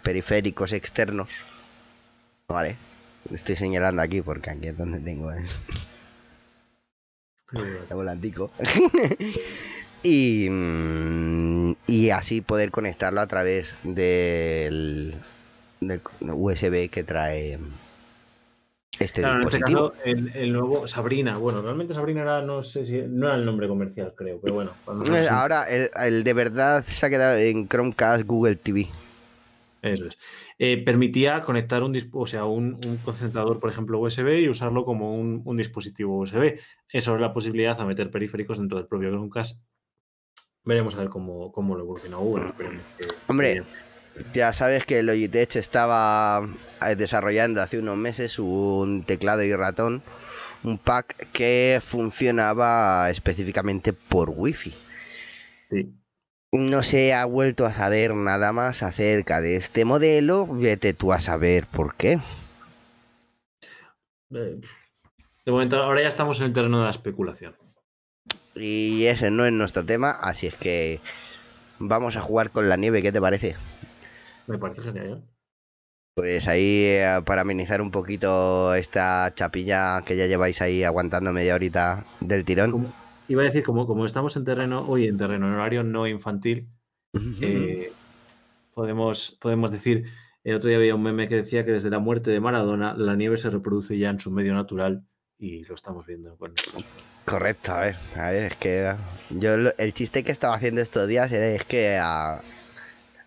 periféricos 0.02 0.72
externos. 0.72 1.28
Vale, 2.48 2.76
estoy 3.32 3.56
señalando 3.56 4.02
aquí 4.02 4.22
porque 4.22 4.50
aquí 4.50 4.68
es 4.68 4.76
donde 4.76 5.00
tengo 5.00 5.30
el, 5.30 5.46
volantico. 7.90 8.50
y, 10.02 10.48
mm, 10.50 11.43
y 11.86 12.10
así 12.10 12.40
poder 12.40 12.70
conectarlo 12.70 13.20
a 13.20 13.26
través 13.26 13.74
del, 13.82 15.14
del 15.80 16.00
USB 16.20 16.88
que 16.90 17.04
trae 17.04 17.58
este 18.98 19.22
dispositivo. 19.22 19.92
En 20.04 20.28
este 20.28 20.42
el, 20.42 20.52
nuevo 20.52 20.86
Sabrina, 20.86 21.36
bueno, 21.36 21.62
realmente 21.62 21.94
Sabrina 21.94 22.22
era, 22.22 22.42
no 22.42 22.62
sé 22.62 22.84
si, 22.84 23.02
no 23.08 23.26
era 23.26 23.36
el 23.36 23.44
nombre 23.44 23.68
comercial, 23.68 24.12
creo, 24.16 24.40
pero 24.40 24.54
bueno. 24.54 24.72
Ahora 25.30 25.64
el, 25.64 26.24
de 26.24 26.32
verdad 26.32 26.84
se 26.84 27.06
ha 27.06 27.10
quedado 27.10 27.38
en 27.38 27.68
Chromecast 27.68 28.24
Google 28.24 28.56
TV. 28.56 28.88
Eso 29.82 30.06
es. 30.06 30.16
Eh, 30.58 30.82
permitía 30.84 31.42
conectar 31.42 31.82
un, 31.82 31.98
o 32.12 32.26
sea, 32.26 32.44
un, 32.44 32.78
concentrador, 33.04 33.60
por 33.60 33.70
ejemplo, 33.70 33.98
USB 33.98 34.40
y 34.40 34.48
usarlo 34.48 34.84
como 34.84 35.14
un, 35.14 35.56
dispositivo 35.56 36.18
USB. 36.18 36.58
Eso 36.88 37.14
es 37.14 37.20
la 37.20 37.34
posibilidad 37.34 37.76
de 37.76 37.84
meter 37.84 38.10
periféricos 38.10 38.58
dentro 38.58 38.78
del 38.78 38.86
propio 38.86 39.10
Chromecast. 39.10 39.60
Veremos 40.64 40.94
a 40.94 40.98
ver 40.98 41.08
cómo, 41.08 41.52
cómo 41.52 41.76
lo 41.76 41.82
evoluciona 41.82 42.16
Google. 42.16 42.52
Hombre, 43.26 43.62
ya 44.32 44.52
sabes 44.52 44.86
que 44.86 45.02
Logitech 45.02 45.56
estaba 45.56 46.48
eh, 46.86 46.96
desarrollando 46.96 47.60
hace 47.60 47.78
unos 47.78 47.96
meses 47.96 48.38
un 48.38 49.02
teclado 49.04 49.42
y 49.42 49.54
ratón, 49.54 50.02
un 50.62 50.78
pack 50.78 51.28
que 51.32 51.82
funcionaba 51.84 53.10
específicamente 53.10 53.92
por 53.92 54.30
Wi-Fi. 54.30 54.74
No 56.52 56.82
se 56.82 57.12
ha 57.12 57.24
vuelto 57.24 57.66
a 57.66 57.72
saber 57.72 58.14
nada 58.14 58.52
más 58.52 58.82
acerca 58.82 59.40
de 59.40 59.56
este 59.56 59.84
modelo. 59.84 60.46
Vete 60.46 60.94
tú 60.94 61.12
a 61.12 61.20
saber 61.20 61.66
por 61.66 61.96
qué. 61.96 62.20
Eh, 64.30 64.60
de 65.44 65.52
momento, 65.52 65.82
ahora 65.82 66.02
ya 66.02 66.08
estamos 66.08 66.38
en 66.38 66.46
el 66.46 66.52
terreno 66.52 66.78
de 66.78 66.84
la 66.84 66.90
especulación. 66.90 67.54
Y 68.56 69.04
ese 69.06 69.30
no 69.30 69.44
es 69.44 69.52
nuestro 69.52 69.84
tema, 69.84 70.10
así 70.10 70.46
es 70.46 70.54
que 70.54 71.00
vamos 71.78 72.16
a 72.16 72.20
jugar 72.20 72.50
con 72.50 72.68
la 72.68 72.76
nieve, 72.76 73.02
¿qué 73.02 73.10
te 73.10 73.20
parece? 73.20 73.56
Me 74.46 74.58
parece 74.58 74.82
genial. 74.82 75.24
Pues 76.14 76.46
ahí, 76.46 76.84
eh, 76.84 77.20
para 77.24 77.40
amenizar 77.40 77.80
un 77.80 77.90
poquito 77.90 78.72
esta 78.74 79.32
chapilla 79.34 80.02
que 80.06 80.16
ya 80.16 80.26
lleváis 80.26 80.62
ahí 80.62 80.84
aguantando 80.84 81.32
media 81.32 81.56
horita 81.56 82.04
del 82.20 82.44
tirón. 82.44 82.86
iba 83.26 83.42
a 83.42 83.46
decir, 83.46 83.64
como, 83.64 83.86
como 83.86 84.06
estamos 84.06 84.36
en 84.36 84.44
terreno, 84.44 84.86
hoy 84.86 85.08
en 85.08 85.16
terreno, 85.16 85.48
en 85.48 85.54
horario 85.54 85.82
no 85.82 86.06
infantil, 86.06 86.68
eh, 87.40 87.90
podemos, 88.74 89.36
podemos 89.40 89.72
decir, 89.72 90.04
el 90.44 90.54
otro 90.54 90.68
día 90.68 90.78
había 90.78 90.94
un 90.94 91.02
meme 91.02 91.28
que 91.28 91.36
decía 91.36 91.64
que 91.64 91.72
desde 91.72 91.90
la 91.90 91.98
muerte 91.98 92.30
de 92.30 92.38
Maradona 92.38 92.94
la 92.94 93.16
nieve 93.16 93.36
se 93.36 93.50
reproduce 93.50 93.98
ya 93.98 94.10
en 94.10 94.20
su 94.20 94.30
medio 94.30 94.54
natural 94.54 95.04
y 95.38 95.64
lo 95.64 95.74
estamos 95.74 96.06
viendo. 96.06 96.36
Correcto, 97.24 97.72
a 97.72 97.80
ver, 97.80 97.96
a 98.16 98.30
ver, 98.30 98.52
es 98.52 98.56
que 98.56 98.94
yo 99.30 99.54
el 99.54 99.94
chiste 99.94 100.24
que 100.24 100.32
estaba 100.32 100.54
haciendo 100.54 100.80
estos 100.80 101.08
días 101.08 101.30
era 101.32 101.48
es 101.48 101.64
que 101.64 101.98
a, 102.00 102.40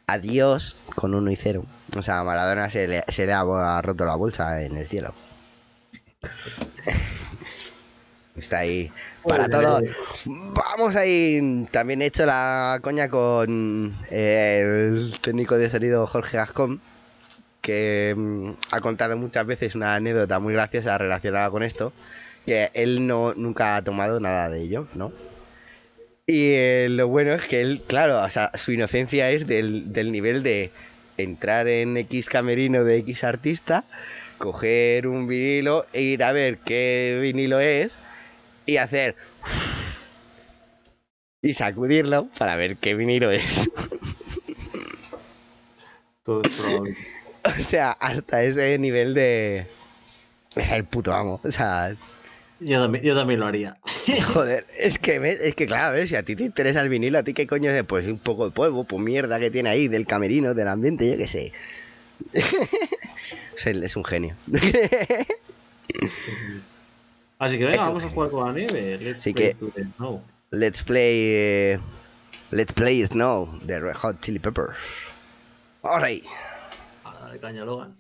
Adiós 0.10 0.78
con 0.96 1.14
uno 1.14 1.30
y 1.30 1.36
cero. 1.36 1.66
O 1.98 2.02
sea, 2.02 2.20
a 2.20 2.24
Maradona 2.24 2.70
se 2.70 2.88
le, 2.88 3.04
se 3.10 3.26
le 3.26 3.34
ha 3.34 3.82
roto 3.82 4.06
la 4.06 4.16
bolsa 4.16 4.64
en 4.64 4.78
el 4.78 4.88
cielo. 4.88 5.14
Está 8.38 8.60
ahí. 8.60 8.90
Para 9.28 9.50
todo. 9.50 9.82
Vamos 10.24 10.96
ahí. 10.96 11.68
También 11.72 12.02
he 12.02 12.06
hecho 12.06 12.26
la 12.26 12.80
coña 12.82 13.10
con 13.10 13.98
el 14.10 15.14
técnico 15.22 15.58
de 15.58 15.70
sonido 15.70 16.08
Jorge 16.08 16.38
Gascón, 16.38 16.80
que 17.68 18.14
mm, 18.16 18.52
ha 18.72 18.80
contado 18.80 19.18
muchas 19.18 19.46
veces 19.46 19.76
una 19.76 19.94
anécdota 19.94 20.40
muy 20.40 20.54
graciosa 20.54 20.98
relacionada 20.98 21.52
con 21.52 21.64
esto, 21.64 21.92
que 22.46 22.72
él 22.74 23.06
no 23.06 23.34
nunca 23.34 23.76
ha 23.76 23.82
tomado 23.82 24.22
nada 24.22 24.50
de 24.50 24.62
ello, 24.62 24.88
¿no? 24.96 25.12
Y 26.26 26.52
eh, 26.52 26.88
lo 26.90 27.10
bueno 27.10 27.34
es 27.34 27.44
que 27.46 27.60
él, 27.60 27.82
claro, 27.86 28.22
su 28.56 28.72
inocencia 28.72 29.32
es 29.32 29.48
del, 29.48 30.12
nivel 30.14 30.44
de 30.44 30.72
entrar 31.18 31.68
en 31.68 31.98
X 31.98 32.30
camerino 32.30 32.86
de 32.86 33.00
X 33.00 33.26
artista, 33.26 33.84
coger 34.38 35.06
un 35.06 35.28
vinilo 35.28 35.86
e 35.92 36.04
ir 36.04 36.24
a 36.24 36.32
ver 36.32 36.60
qué 36.60 37.20
vinilo 37.22 37.60
es 37.60 38.00
y 38.66 38.78
hacer 38.78 39.16
y 41.42 41.54
sacudirlo 41.54 42.30
para 42.38 42.56
ver 42.56 42.78
qué 42.78 42.96
vinilo 42.96 43.30
es. 43.30 43.70
Todo 46.24 46.42
es 46.44 46.50
probable. 46.50 47.17
O 47.60 47.64
sea, 47.64 47.92
hasta 47.92 48.44
ese 48.44 48.78
nivel 48.80 49.14
de. 49.14 49.68
Es 50.56 50.70
el 50.72 50.84
puto 50.86 51.14
amo. 51.14 51.40
O 51.44 51.52
sea. 51.52 51.96
Yo 52.60 52.82
también, 52.82 53.04
yo 53.04 53.16
también 53.16 53.40
lo 53.40 53.46
haría. 53.46 53.78
Joder, 54.34 54.66
es 54.80 54.98
que, 54.98 55.18
es 55.42 55.54
que 55.54 55.68
claro, 55.68 55.94
ver, 55.94 56.08
si 56.08 56.16
a 56.16 56.24
ti 56.24 56.36
te 56.36 56.44
interesa 56.44 56.82
el 56.82 56.90
vinilo, 56.90 57.20
a 57.20 57.24
ti 57.24 57.34
qué 57.36 57.46
coño 57.46 57.70
es, 57.70 57.84
pues 57.84 58.08
un 58.08 58.18
poco 58.18 58.46
de 58.46 58.52
polvo, 58.52 58.84
pues 58.84 59.02
mierda 59.02 59.40
que 59.40 59.52
tiene 59.52 59.70
ahí, 59.70 59.88
del 59.88 60.08
camerino, 60.08 60.56
del 60.56 60.68
ambiente, 60.68 61.08
yo 61.10 61.18
qué 61.18 61.28
sé. 61.28 61.52
es 63.64 63.96
un 63.96 64.04
genio. 64.06 64.36
Así 67.40 67.58
que 67.60 67.66
venga, 67.66 67.86
vamos 67.86 68.04
a 68.04 68.10
jugar 68.10 68.32
con 68.32 68.48
la 68.48 68.54
nieve. 68.54 68.98
Let's 69.00 69.20
Así 69.20 69.34
play 69.34 69.54
que- 69.54 69.84
snow. 69.96 70.22
Let's 70.50 70.82
play. 70.82 71.16
eh, 71.36 71.80
let's 72.52 72.74
play 72.74 73.06
Snow 73.06 73.60
de 73.64 73.80
Red 73.80 73.96
Hot 73.96 74.22
Chili 74.22 74.40
Peppers. 74.40 74.76
Alright. 75.84 76.24
Darle 77.12 77.40
caña, 77.40 77.66
Logan. 77.66 77.96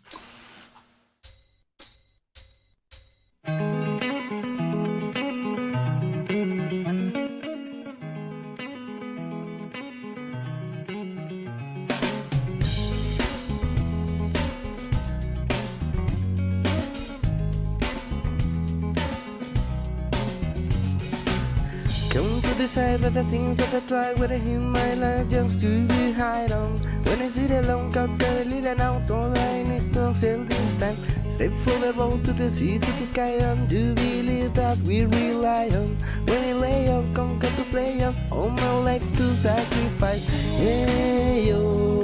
Decide 22.97 23.13
that 23.13 23.23
the 23.23 23.29
things 23.29 23.57
that 23.57 23.73
I 23.73 23.87
try 23.87 24.13
with 24.13 24.31
a 24.31 24.35
in 24.35 24.69
my 24.69 24.93
life 24.95 25.29
just 25.29 25.59
to 25.61 25.87
be 25.87 26.11
hide 26.11 26.51
on. 26.51 26.77
When 27.03 27.21
I 27.21 27.29
sit 27.29 27.51
alone, 27.51 27.91
got 27.91 28.09
a 28.09 28.43
little 28.45 28.81
out, 28.81 29.11
all 29.11 29.37
I 29.37 29.63
need 29.63 29.93
to 29.93 30.13
sell 30.15 30.43
this 30.43 30.73
time. 30.79 30.97
Step 31.29 31.51
for 31.63 31.77
the 31.79 31.93
road 31.93 32.23
to 32.25 32.33
the 32.33 32.49
sea, 32.51 32.79
to 32.79 32.91
the 32.91 33.05
sky, 33.05 33.37
and 33.39 33.67
do 33.67 33.93
believe 33.93 34.53
that 34.53 34.77
we 34.79 35.05
rely 35.05 35.69
on. 35.69 35.95
When 36.25 36.43
I 36.43 36.53
lay 36.53 36.85
come 37.13 37.39
got 37.39 37.55
to 37.55 37.63
play 37.63 38.01
on, 38.03 38.15
all 38.31 38.49
my 38.49 38.73
life 38.79 39.17
to 39.17 39.35
sacrifice. 39.35 40.27
Hey 40.57 41.47
yo, 41.49 42.01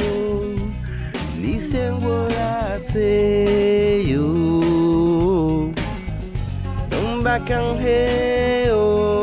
listen 1.37 2.01
what 2.01 2.31
I 2.33 2.79
say 2.79 4.01
yo. 4.01 5.73
Come 6.91 7.23
back 7.23 7.49
and 7.49 7.79
hey 7.79 8.69
oh. 8.69 9.22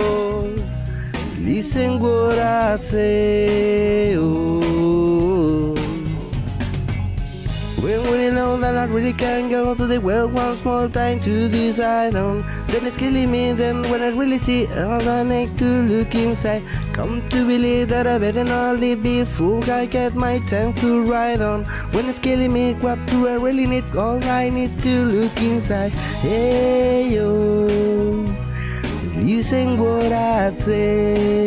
Listen 1.60 2.00
what 2.00 2.38
I 2.38 2.78
say 2.78 4.16
oh. 4.16 5.74
When 7.82 8.00
we 8.10 8.30
know 8.30 8.56
that 8.60 8.74
I 8.78 8.84
really 8.84 9.12
can 9.12 9.50
go 9.50 9.74
to 9.74 9.86
the 9.86 10.00
well 10.00 10.26
one 10.26 10.56
small 10.56 10.88
time 10.88 11.20
to 11.20 11.50
decide 11.50 12.14
on. 12.14 12.38
Then 12.68 12.86
it's 12.86 12.96
killing 12.96 13.30
me 13.30 13.52
then 13.52 13.82
when 13.90 14.00
I 14.00 14.08
really 14.08 14.38
see 14.38 14.68
all 14.68 15.06
I 15.06 15.22
need 15.22 15.58
to 15.58 15.82
look 15.82 16.14
inside 16.14 16.62
Come 16.94 17.28
to 17.28 17.46
believe 17.46 17.90
that 17.90 18.06
I 18.06 18.16
better 18.16 18.44
not 18.44 18.78
live 18.78 19.02
before 19.02 19.62
I 19.70 19.84
get 19.84 20.14
my 20.14 20.38
chance 20.48 20.80
to 20.80 21.02
ride 21.04 21.42
on. 21.42 21.66
When 21.92 22.08
it's 22.08 22.18
killing 22.18 22.54
me 22.54 22.72
what 22.80 22.98
do 23.08 23.28
I 23.28 23.34
really 23.34 23.66
need? 23.66 23.84
All 23.94 24.24
I 24.24 24.48
need 24.48 24.80
to 24.80 25.04
look 25.04 25.36
inside. 25.42 25.92
Hey 26.24 27.16
yo 27.16 27.89
dicen 29.20 29.78
i 30.12 30.50
say 30.58 31.40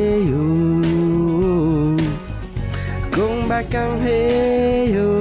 Bacanjeyo, 3.53 5.11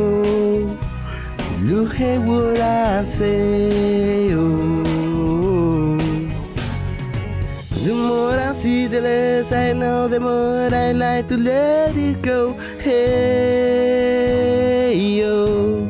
The 7.84 7.92
more 7.94 8.38
I 8.38 8.52
see 8.54 8.86
the 8.86 9.00
less 9.02 9.52
I 9.52 9.72
know, 9.74 10.08
the 10.08 10.18
more 10.20 10.72
I 10.72 10.92
like 10.92 11.28
to 11.28 11.36
let 11.36 11.94
it 11.96 12.22
go. 12.22 12.54
Hey, 12.80 12.94
yo. 14.96 15.81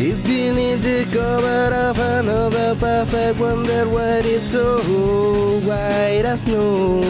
Deep 0.00 0.22
beneath 0.22 0.80
the 0.80 1.04
cover 1.12 1.74
of 1.74 1.98
another 1.98 2.74
perfect 2.74 3.38
wonder 3.38 3.86
where 3.86 4.22
it's 4.24 4.50
so 4.50 5.60
white 5.60 6.24
as 6.24 6.40
snow. 6.40 7.02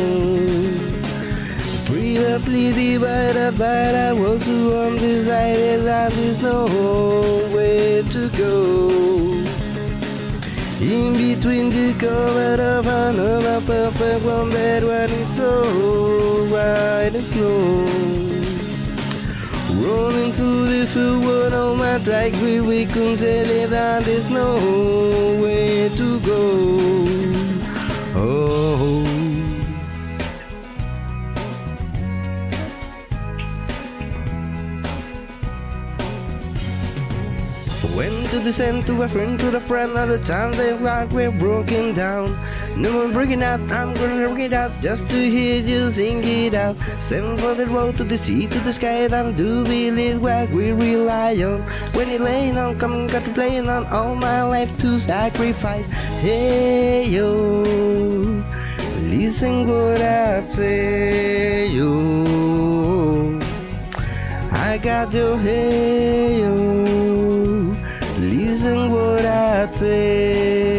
Privately 1.87 2.73
divided 2.73 3.57
by 3.57 3.93
the 3.93 4.17
world 4.21 4.43
who 4.43 4.77
undecided 4.77 5.85
that 5.85 6.11
there's 6.15 6.43
no 6.43 6.65
way 7.55 8.03
to 8.11 8.29
go. 8.31 8.91
In 10.81 11.13
between 11.17 11.71
the 11.71 11.95
cover 11.97 12.61
of 12.61 12.87
another 12.89 13.61
perfect 13.69 14.25
wonder 14.25 14.81
when 14.89 15.11
it's 15.13 15.37
so 15.37 15.63
white 16.51 17.15
as 17.15 17.29
snow. 17.29 18.40
Rolling 19.91 20.33
through 20.33 20.67
the 20.67 20.87
field 20.87 21.25
with 21.25 21.53
all 21.53 21.75
my 21.75 21.99
will 22.41 22.71
be 22.71 22.87
concealed 22.87 23.73
and 23.73 24.05
there's 24.05 24.31
no 24.31 24.55
way 25.43 25.89
to 25.89 26.21
go. 26.21 26.43
Oh. 28.15 29.03
Went 37.97 38.31
to 38.31 38.39
the 38.39 38.53
to 38.85 39.03
a 39.03 39.09
friend, 39.09 39.41
to 39.41 39.51
the 39.51 39.61
friend, 39.61 39.99
all 39.99 40.07
the 40.07 40.19
time 40.21 40.57
they 40.57 40.73
rock, 40.73 41.11
we're 41.11 41.33
broken 41.33 41.97
down. 41.97 42.39
No 42.81 42.93
more 42.93 43.13
breaking 43.13 43.43
up, 43.43 43.61
I'm 43.71 43.93
gonna 43.93 44.27
break 44.27 44.47
it 44.47 44.53
up 44.55 44.73
just 44.81 45.07
to 45.11 45.17
hear 45.17 45.61
you 45.61 45.91
sing 45.91 46.25
it 46.25 46.55
out. 46.55 46.77
Send 46.99 47.39
for 47.39 47.53
the 47.53 47.67
road 47.67 47.97
to 47.97 48.05
the 48.05 48.17
sea, 48.17 48.47
to 48.47 48.59
the 48.61 48.73
sky, 48.73 49.05
and 49.05 49.37
do 49.37 49.65
believe 49.65 50.23
what 50.23 50.49
we 50.49 50.73
rely 50.73 51.35
on. 51.45 51.61
When 51.93 52.09
it 52.09 52.23
laying 52.23 52.57
on, 52.57 52.79
come 52.79 53.07
got 53.09 53.23
to 53.27 53.33
playing 53.35 53.69
on 53.69 53.85
all 53.89 54.15
my 54.17 54.45
life 54.45 54.73
to 54.81 54.99
sacrifice. 54.99 55.89
Hey 56.25 57.05
yo, 57.05 57.61
listen 59.13 59.69
what 59.69 60.01
I 60.01 60.41
say 60.49 61.67
yo. 61.69 63.39
I 64.53 64.79
got 64.79 65.13
your 65.13 65.37
hey 65.37 66.41
yo. 66.41 66.55
Listen 68.17 68.91
what 68.91 69.27
I 69.27 69.67
say 69.67 70.70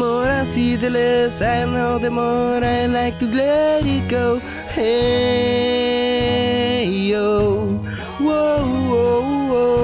more 0.00 0.28
I 0.40 0.46
see, 0.46 0.76
the 0.76 0.88
less 0.88 1.42
I 1.42 1.66
know. 1.66 1.98
The 1.98 2.10
more 2.10 2.64
I 2.64 2.86
like 2.86 3.18
to 3.18 3.26
let 3.26 3.84
it 3.84 4.08
go. 4.08 4.40
Hey 4.76 6.06
yo, 7.12 7.28
whoa 8.18 8.64
whoa 8.90 9.20
whoa. 9.52 9.76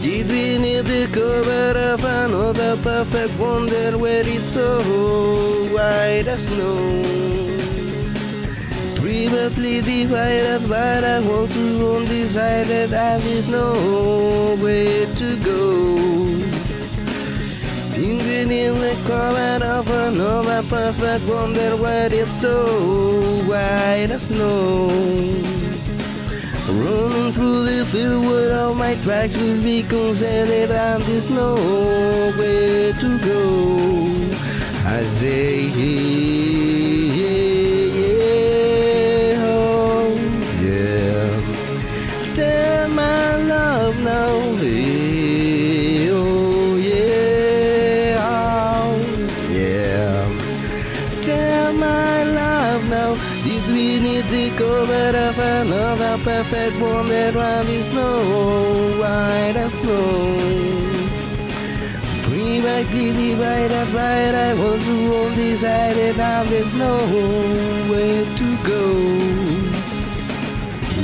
Did 0.00 0.26
we 0.34 0.44
need 0.64 0.84
the 0.86 1.04
cover 1.12 1.74
of 1.92 2.02
another 2.04 2.76
perfect 2.88 3.38
wonder 3.38 3.98
where 3.98 4.26
it's 4.26 4.52
so 4.54 4.66
white 5.74 6.26
as 6.34 6.46
snow? 6.46 7.51
Privately 9.12 9.82
divided 9.82 10.66
by 10.70 11.00
the 11.02 11.22
walls 11.28 11.52
who 11.52 11.96
undecided 11.96 12.88
that 12.90 13.20
there's 13.20 13.46
no 13.46 14.56
way 14.58 15.04
to 15.04 15.36
go. 15.44 15.84
Even 17.94 18.50
in 18.50 18.72
the 18.80 18.96
cover 19.06 19.62
of 19.62 19.86
another 19.86 20.62
perfect 20.66 21.26
wonder 21.28 21.76
where 21.76 22.08
it's 22.10 22.40
so 22.40 22.56
white 23.44 24.08
as 24.08 24.28
snow. 24.28 24.88
Running 26.80 27.32
through 27.32 27.64
the 27.64 27.84
field 27.92 28.24
where 28.24 28.58
all 28.60 28.74
my 28.74 28.94
tracks 29.02 29.36
will 29.36 29.62
be 29.62 29.82
considered 29.82 30.70
and 30.70 31.02
there's 31.02 31.28
no 31.28 31.54
way 32.38 32.94
to 32.98 33.18
go. 33.18 33.44
I 34.86 35.04
say, 35.04 35.66
yeah, 35.66 37.12
yeah, 37.20 37.81
love 43.52 43.96
now, 44.12 44.34
hey, 44.62 46.08
oh, 46.10 46.76
yeah, 46.76 48.16
oh, 48.84 48.98
yeah. 49.58 50.20
Tell 51.28 51.72
my 51.72 52.24
love 52.40 52.82
now, 52.96 53.10
did 53.46 53.64
we 53.74 53.86
need 54.06 54.26
the 54.36 54.46
cover 54.60 55.12
of 55.28 55.38
another 55.38 56.14
perfect 56.28 56.74
wonder 56.80 57.30
while 57.38 57.64
there's 57.64 57.90
no 58.00 58.12
white 59.00 59.56
as 59.64 59.72
snow? 59.80 60.02
Privately 62.26 63.08
divided 63.20 63.88
by 63.92 64.18
rivals 64.38 64.84
who 64.86 64.98
undecided 65.24 66.18
and 66.18 66.48
there's 66.48 66.74
no 66.86 66.94
way 67.92 68.14
to 68.40 68.48
go. 68.70 69.41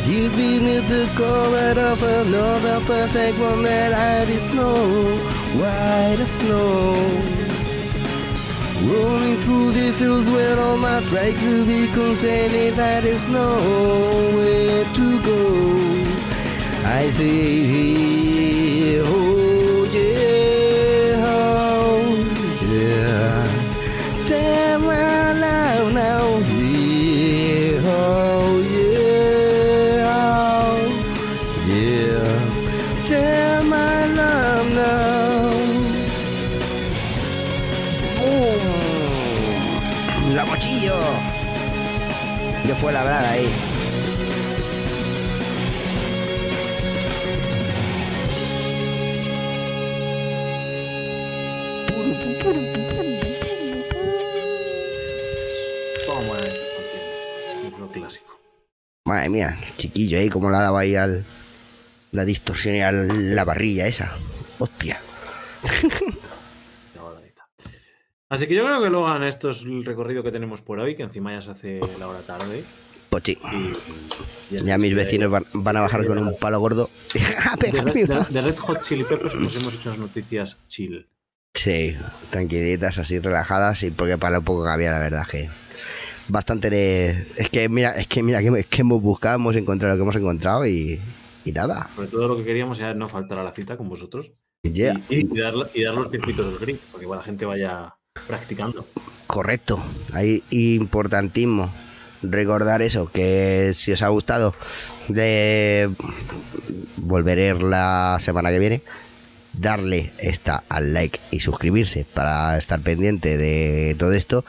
Hid 0.08 0.32
beneath 0.36 0.88
the 0.88 1.06
cover 1.16 1.78
of 1.78 2.02
another 2.02 2.80
perfect 2.86 3.38
one 3.38 3.62
that 3.62 3.92
I 3.92 4.24
is 4.32 4.42
snow, 4.44 5.18
white 5.60 6.16
as 6.18 6.30
snow. 6.30 6.96
Rolling 8.88 9.36
through 9.42 9.72
the 9.72 9.92
fields 9.98 10.30
where 10.30 10.58
all 10.58 10.78
my 10.78 11.02
pride 11.10 11.38
to 11.40 11.66
be 11.66 11.88
contained, 11.88 12.78
that 12.78 13.04
is 13.04 13.22
nowhere 13.28 14.84
to 14.98 15.22
go. 15.22 15.42
I 16.86 17.10
say, 17.10 19.00
oh 19.00 19.84
yeah, 19.92 21.22
oh 21.36 22.00
yeah. 22.72 23.44
Damn 24.26 24.86
well 24.86 25.34
now, 25.92 26.38
fue 42.80 42.92
la 42.92 43.02
brada 43.02 43.30
ahí. 43.30 43.48
Toma, 56.06 56.38
lo 57.78 57.90
clásico. 57.90 58.38
Madre 59.04 59.28
mía, 59.28 59.58
chiquillo 59.76 60.18
ahí, 60.18 60.28
como 60.28 60.50
la 60.50 60.60
daba 60.60 60.80
ahí 60.80 60.94
al. 60.94 61.24
La 62.10 62.24
distorsión 62.24 62.74
y 62.74 62.80
a 62.80 62.90
la 62.90 63.44
barrilla 63.44 63.86
esa. 63.86 64.10
Hostia. 64.58 64.98
Ya 66.94 67.02
va 67.02 67.12
la 67.12 67.20
mitad. 67.20 67.44
Así 68.30 68.46
que 68.46 68.54
yo 68.54 68.64
creo 68.64 68.82
que 68.82 68.90
luego 68.90 69.06
hagan 69.08 69.22
esto 69.24 69.48
es 69.50 69.62
el 69.62 69.84
recorrido 69.84 70.22
que 70.22 70.30
tenemos 70.32 70.60
por 70.60 70.78
hoy, 70.80 70.94
que 70.94 71.02
encima 71.02 71.32
ya 71.32 71.40
se 71.42 71.50
hace 71.52 71.80
la 71.98 72.08
hora 72.08 72.20
tarde. 72.20 72.62
Pues 73.08 73.22
sí. 73.24 73.38
Y, 74.50 74.54
y- 74.56 74.64
Ya 74.64 74.76
mis 74.76 74.94
vecinos 74.94 75.30
van, 75.30 75.46
van 75.54 75.76
a 75.78 75.80
bajar 75.80 76.04
con 76.06 76.18
un 76.18 76.36
palo 76.38 76.60
gordo. 76.60 76.90
De, 77.60 77.70
Red- 77.72 78.04
una- 78.04 78.20
de- 78.20 78.34
de 78.34 78.40
Red 78.42 78.56
Hot 78.58 78.82
Chili 78.82 79.04
Peppers 79.04 79.34
nos 79.34 79.56
hemos 79.56 79.74
hecho 79.74 79.88
unas 79.88 80.00
noticias 80.00 80.56
chill. 80.68 81.06
Sí, 81.54 81.96
tranquilitas, 82.30 82.98
así 82.98 83.18
relajadas, 83.18 83.82
y 83.82 83.90
porque 83.90 84.18
para 84.18 84.36
lo 84.36 84.42
poco 84.42 84.62
que 84.64 84.70
había, 84.70 84.92
la 84.92 84.98
verdad 85.00 85.26
que 85.26 85.48
bastante 86.28 86.68
de... 86.70 87.26
Es 87.36 87.48
que 87.48 87.68
mira, 87.70 87.92
es 87.92 88.06
que 88.06 88.22
mira, 88.22 88.40
que, 88.42 88.48
es 88.60 88.66
que 88.66 88.82
hemos 88.82 89.00
buscado, 89.02 89.36
hemos 89.36 89.56
encontrado 89.56 89.94
lo 89.94 89.98
que 89.98 90.02
hemos 90.02 90.16
encontrado 90.16 90.66
y, 90.66 91.00
y 91.46 91.52
nada. 91.52 91.88
Sobre 91.96 92.08
todo 92.08 92.28
lo 92.28 92.36
que 92.36 92.44
queríamos 92.44 92.78
era 92.78 92.92
no 92.94 93.08
faltar 93.08 93.38
a 93.38 93.42
la 93.44 93.52
cita 93.52 93.76
con 93.78 93.88
vosotros 93.88 94.30
Yeah, 94.62 95.00
y, 95.08 95.20
y 95.34 95.40
dar, 95.40 95.54
y 95.72 95.82
dar 95.84 95.94
los 95.94 96.10
circuitos 96.10 96.44
del 96.46 96.58
grip, 96.58 96.80
para 96.92 97.02
que 97.02 97.08
la 97.10 97.22
gente 97.22 97.44
vaya 97.46 97.94
practicando. 98.26 98.86
correcto. 99.26 99.82
Ahí 100.12 100.42
importantísimo 100.50 101.70
recordar 102.22 102.82
eso, 102.82 103.10
que 103.10 103.72
si 103.74 103.92
os 103.92 104.02
ha 104.02 104.08
gustado, 104.08 104.54
de 105.08 105.90
volveré 106.96 107.54
la 107.54 108.18
semana 108.20 108.50
que 108.50 108.58
viene. 108.58 108.82
Darle 109.54 110.12
esta 110.18 110.62
al 110.68 110.92
like 110.92 111.18
y 111.32 111.40
suscribirse 111.40 112.06
para 112.14 112.58
estar 112.58 112.80
pendiente 112.80 113.36
de 113.38 113.96
todo 113.98 114.12
esto. 114.12 114.44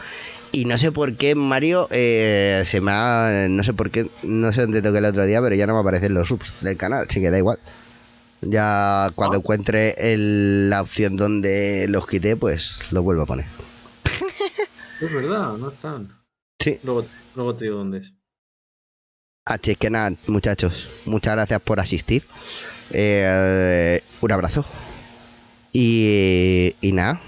Y 0.51 0.65
no 0.65 0.77
sé 0.77 0.91
por 0.91 1.15
qué, 1.15 1.35
Mario, 1.35 1.87
eh, 1.91 2.63
se 2.65 2.81
me 2.81 2.91
ha. 2.91 3.47
No 3.49 3.63
sé 3.63 3.73
por 3.73 3.91
qué, 3.91 4.07
no 4.23 4.51
sé 4.51 4.61
dónde 4.61 4.81
toqué 4.81 4.99
el 4.99 5.05
otro 5.05 5.25
día, 5.25 5.41
pero 5.41 5.55
ya 5.55 5.67
no 5.67 5.73
me 5.73 5.79
aparecen 5.79 6.13
los 6.13 6.27
subs 6.27 6.53
del 6.61 6.77
canal, 6.77 7.05
así 7.09 7.21
que 7.21 7.31
da 7.31 7.37
igual. 7.37 7.59
Ya 8.41 9.11
cuando 9.15 9.35
Ah. 9.35 9.39
encuentre 9.39 9.95
el- 10.13 10.69
la 10.69 10.81
opción 10.81 11.15
donde 11.17 11.87
los 11.89 12.07
quité, 12.07 12.35
pues 12.37 12.79
lo 12.91 13.03
vuelvo 13.03 13.23
a 13.23 13.25
poner. 13.25 13.45
Es 15.01 15.13
verdad, 15.13 15.53
no 15.57 15.69
están. 15.69 16.13
Sí. 16.59 16.77
Luego, 16.83 17.05
luego 17.35 17.55
te 17.55 17.65
digo 17.65 17.77
dónde 17.77 17.99
es. 17.99 18.11
Así 19.45 19.75
que 19.75 19.89
nada, 19.89 20.13
muchachos, 20.27 20.89
muchas 21.05 21.35
gracias 21.35 21.61
por 21.61 21.79
asistir. 21.79 22.23
Eh, 22.91 24.03
un 24.21 24.31
abrazo. 24.31 24.65
Y, 25.71 26.75
y 26.81 26.91
nada. 26.91 27.21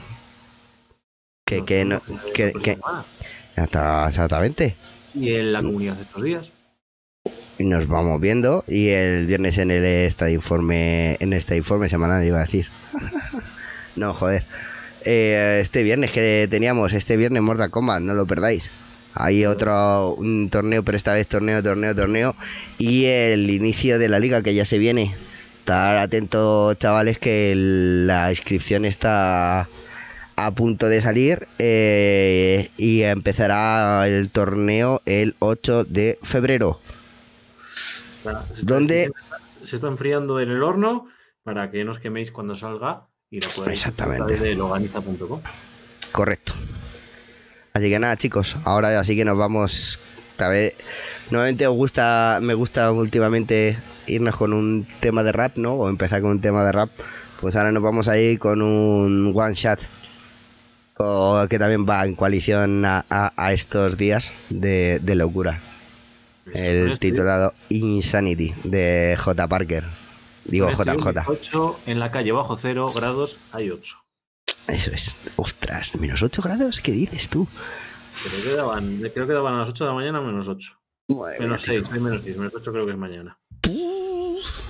Que, 1.45 1.58
Nos 1.60 1.65
que 1.65 1.86
no. 1.86 2.02
Que, 2.34 2.54
que, 2.54 2.78
exactamente. 3.58 4.76
Y 5.13 5.34
en 5.36 5.54
la 5.54 5.62
comunidad 5.62 5.95
de 5.95 6.04
estos 6.04 6.24
días. 6.24 6.47
Y 7.62 7.63
nos 7.63 7.88
vamos 7.88 8.19
viendo. 8.19 8.63
Y 8.67 8.89
el 8.89 9.28
viernes 9.28 9.60
en 9.60 9.69
el 9.69 9.86
este 9.86 10.32
informe. 10.32 11.15
En 11.19 11.32
este 11.32 11.56
informe 11.56 11.89
semanal 11.89 12.26
iba 12.26 12.39
a 12.39 12.45
decir. 12.45 12.65
no, 13.95 14.15
joder. 14.15 14.43
Eh, 15.06 15.60
este 15.62 15.84
viernes 15.84 16.10
que 16.10 16.47
teníamos, 16.50 16.93
este 16.93 17.17
viernes 17.17 17.43
Mortal 17.43 17.69
Kombat, 17.69 18.02
no 18.02 18.15
lo 18.15 18.26
perdáis. 18.26 18.71
Hay 19.13 19.45
otro 19.45 20.15
un 20.15 20.50
torneo, 20.50 20.82
pero 20.84 20.97
esta 20.97 21.13
vez 21.13 21.28
torneo, 21.28 21.62
torneo, 21.62 21.95
torneo. 21.95 22.36
Y 22.80 23.06
el 23.06 23.47
inicio 23.52 24.00
de 24.00 24.10
la 24.10 24.17
liga 24.17 24.41
que 24.41 24.56
ya 24.56 24.65
se 24.65 24.80
viene. 24.80 25.13
Estar 25.60 25.97
atentos, 25.97 26.80
chavales, 26.80 27.19
que 27.19 27.54
la 27.56 28.32
inscripción 28.32 28.86
está 28.86 29.69
a 30.36 30.52
punto 30.52 30.88
de 30.88 31.00
salir 31.00 31.47
eh, 31.60 32.71
y 32.78 33.04
empezará 33.04 34.08
el 34.08 34.32
torneo 34.32 35.04
el 35.06 35.36
8 35.38 35.84
de 35.84 36.17
febrero. 36.24 36.80
Está- 38.24 38.46
se 38.56 38.62
está-. 38.62 39.66
Se 39.66 39.76
está 39.76 39.88
enfriando 39.88 40.40
en 40.40 40.50
el 40.50 40.64
horno 40.64 41.08
para 41.44 41.70
que 41.72 41.84
no 41.84 41.92
os 41.92 42.00
queméis 42.00 42.32
cuando 42.32 42.56
salga 42.56 43.08
y 43.30 43.40
lo 43.40 43.48
podáis 43.50 43.80
Exactamente. 43.80 44.38
de 44.38 44.56
loganiza.com. 44.56 45.42
Correcto. 46.12 46.54
Así 47.74 47.90
que 47.90 48.00
nada, 48.00 48.18
chicos, 48.18 48.56
ahora 48.66 49.00
así 49.00 49.16
que 49.16 49.24
nos 49.26 49.38
vamos. 49.38 50.00
Tal 50.36 50.52
vez, 50.52 50.74
normalmente 51.30 51.68
os 51.68 51.76
gusta, 51.76 52.40
me 52.42 52.54
gusta 52.56 52.92
últimamente 52.92 53.78
irnos 54.08 54.36
con 54.36 54.54
un 54.54 54.86
tema 55.00 55.24
de 55.24 55.32
rap, 55.32 55.56
¿no? 55.58 55.74
O 55.74 55.88
empezar 55.90 56.22
con 56.22 56.32
un 56.32 56.40
tema 56.40 56.66
de 56.66 56.72
rap. 56.72 56.90
Pues 57.40 57.56
ahora 57.56 57.72
nos 57.72 57.84
vamos 57.84 58.08
a 58.08 58.18
ir 58.18 58.40
con 58.40 58.62
un 58.62 59.32
one 59.36 59.54
shot. 59.56 59.80
que 61.50 61.58
también 61.60 61.86
va 61.90 62.06
en 62.06 62.16
coalición 62.16 62.86
a, 62.86 63.06
a- 63.10 63.34
a 63.36 63.54
estos 63.54 63.98
días 63.98 64.32
de, 64.50 65.00
de 65.02 65.16
locura. 65.16 65.60
El 66.54 67.00
titulado 67.00 67.54
Insanity 67.70 68.54
de 68.64 69.16
J. 69.20 69.48
Parker. 69.48 69.84
Digo 70.46 70.70
JJ. 70.70 71.12
18 71.12 71.80
en 71.86 72.00
la 72.00 72.12
calle 72.12 72.32
bajo 72.32 72.58
cero 72.58 72.92
grados 72.94 73.38
hay 73.52 73.70
8. 73.70 73.96
Eso 74.68 74.92
es. 74.92 75.16
Ostras, 75.36 75.96
menos 75.96 76.22
8 76.24 76.42
grados, 76.42 76.80
¿qué 76.82 76.92
dices 76.92 77.30
tú? 77.30 77.48
Creo 78.24 78.44
que 78.44 78.58
daban, 78.58 78.98
creo 79.14 79.28
que 79.28 79.34
daban 79.34 79.56
a 79.56 79.60
las 79.60 79.70
8 79.70 79.84
de 79.84 79.90
la 79.90 79.96
mañana 79.96 80.22
menos 80.22 80.48
8. 80.48 80.80
Madre 81.10 81.40
Menos 81.40 81.64
tío. 81.64 81.74
6, 81.82 81.94
hay 81.94 82.00
menos 82.00 82.22
6, 82.24 82.38
menos 82.38 82.54
8 82.56 82.72
creo 82.72 82.86
que 82.86 82.92
es 82.92 82.98
mañana. 82.98 83.38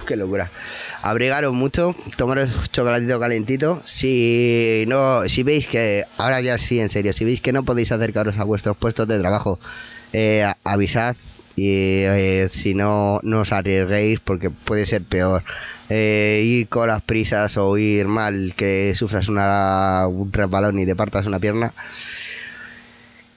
Qué 0.06 0.18
locura. 0.18 0.50
Abrigaros 1.02 1.54
mucho, 1.54 1.96
tomaros 2.18 2.72
chocolatito 2.72 3.20
calentito. 3.20 3.80
Si 3.84 4.84
no, 4.88 5.28
si 5.28 5.44
veis 5.44 5.68
que, 5.68 6.04
ahora 6.18 6.42
ya 6.42 6.58
sí, 6.58 6.80
en 6.80 6.90
serio, 6.90 7.14
si 7.14 7.26
veis 7.26 7.42
que 7.42 7.54
no 7.54 7.64
podéis 7.64 7.92
acercaros 7.92 8.38
a 8.38 8.44
vuestros 8.44 8.76
puestos 8.78 9.08
de 9.08 9.20
trabajo, 9.20 9.60
eh, 10.14 10.52
avisad 10.64 11.16
y 11.62 12.06
eh, 12.06 12.48
si 12.50 12.74
no, 12.74 13.20
no 13.22 13.42
os 13.42 13.52
arriesguéis 13.52 14.20
porque 14.20 14.50
puede 14.50 14.88
ser 14.88 15.04
peor. 15.04 15.44
Eh, 15.90 16.42
ir 16.44 16.68
con 16.70 16.88
las 16.88 17.04
prisas 17.04 17.56
o 17.58 17.78
ir 17.78 18.08
mal, 18.08 18.54
que 18.58 18.94
sufras 18.96 19.28
una, 19.28 20.08
un 20.08 20.34
resbalón 20.34 20.80
y 20.80 20.88
te 20.88 20.96
partas 20.96 21.28
una 21.28 21.40
pierna. 21.40 21.72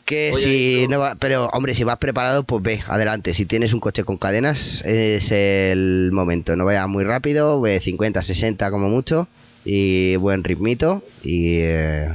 Que 0.07 0.33
Oye, 0.33 0.43
si 0.43 0.89
no 0.89 1.01
va, 1.01 1.17
pero 1.17 1.51
hombre, 1.53 1.75
si 1.75 1.85
vas 1.85 1.99
preparado, 1.99 2.45
pues 2.45 2.63
ve, 2.63 2.83
adelante. 2.87 3.35
Si 3.35 3.45
tienes 3.45 3.75
un 3.75 3.81
coche 3.81 4.05
con 4.05 4.17
cadenas, 4.17 4.83
es 4.87 5.31
el 5.31 6.09
momento. 6.11 6.57
No 6.57 6.65
vaya 6.65 6.87
muy 6.87 7.05
rápido, 7.05 7.61
ve 7.61 7.79
50, 7.79 8.23
60 8.23 8.71
como 8.71 8.89
mucho, 8.89 9.29
y 9.67 10.17
buen 10.17 10.45
ritmito, 10.45 11.03
y, 11.23 11.59
eh, 11.59 12.09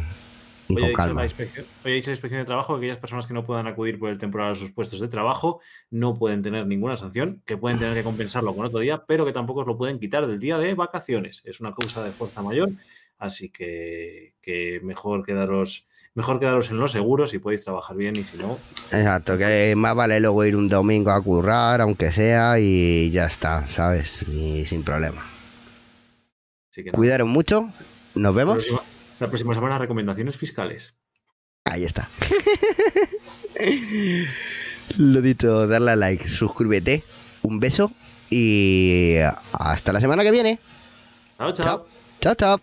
y 0.69 0.75
Hoy 0.75 0.83
ha, 0.83 0.85
con 0.85 0.89
dicho 0.89 0.97
calma. 0.97 1.21
la 1.21 1.25
inspección, 1.25 1.65
hoy 1.83 1.91
ha 1.91 1.95
dicho 1.95 2.09
la 2.11 2.13
inspección 2.13 2.41
de 2.41 2.45
trabajo 2.45 2.73
que 2.73 2.85
aquellas 2.85 2.99
personas 2.99 3.25
que 3.27 3.33
no 3.33 3.43
puedan 3.45 3.67
acudir 3.67 3.97
por 3.99 4.09
el 4.09 4.17
temporal 4.19 4.51
a 4.51 4.55
sus 4.55 4.71
puestos 4.71 4.99
de 4.99 5.07
trabajo 5.07 5.61
no 5.89 6.17
pueden 6.17 6.43
tener 6.43 6.67
ninguna 6.67 6.95
sanción, 6.95 7.41
que 7.45 7.57
pueden 7.57 7.79
tener 7.79 7.95
que 7.95 8.03
compensarlo 8.03 8.55
con 8.55 8.65
otro 8.65 8.79
día, 8.79 9.03
pero 9.07 9.25
que 9.25 9.33
tampoco 9.33 9.61
os 9.61 9.67
lo 9.67 9.77
pueden 9.77 9.99
quitar 9.99 10.27
del 10.27 10.39
día 10.39 10.57
de 10.59 10.75
vacaciones. 10.75 11.41
Es 11.43 11.59
una 11.59 11.73
causa 11.73 12.03
de 12.03 12.11
fuerza 12.11 12.43
mayor, 12.43 12.69
así 13.17 13.49
que, 13.49 14.35
que 14.41 14.79
mejor 14.83 15.25
quedaros 15.25 15.87
mejor 16.13 16.39
quedaros 16.39 16.69
en 16.69 16.77
lo 16.79 16.87
seguro 16.87 17.27
si 17.27 17.39
podéis 17.39 17.63
trabajar 17.63 17.95
bien 17.95 18.15
y 18.15 18.23
si 18.23 18.37
no, 18.37 18.57
Exacto, 18.91 19.37
que 19.37 19.73
más 19.75 19.95
vale 19.95 20.19
luego 20.19 20.43
ir 20.43 20.55
un 20.55 20.67
domingo 20.67 21.11
a 21.11 21.21
currar, 21.23 21.81
aunque 21.81 22.11
sea, 22.11 22.59
y 22.59 23.09
ya 23.11 23.25
está, 23.25 23.67
¿sabes? 23.67 24.23
Y 24.27 24.65
sin 24.65 24.83
problema. 24.83 25.23
así 26.71 26.83
que. 26.83 26.91
Cuidaros 26.91 27.27
mucho, 27.27 27.69
nos 28.15 28.35
vemos. 28.35 28.65
La 29.19 29.27
próxima 29.27 29.53
semana 29.53 29.77
recomendaciones 29.77 30.35
fiscales. 30.35 30.95
Ahí 31.65 31.83
está. 31.83 32.07
Lo 34.97 35.21
dicho, 35.21 35.67
darle 35.67 35.91
a 35.91 35.95
like, 35.95 36.27
suscríbete 36.29 37.03
un 37.43 37.59
beso 37.59 37.91
y 38.29 39.15
hasta 39.53 39.93
la 39.93 40.01
semana 40.01 40.23
que 40.23 40.31
viene. 40.31 40.59
Chao, 41.37 41.53
chao. 41.53 41.85
Chao, 42.21 42.35
chao. 42.35 42.61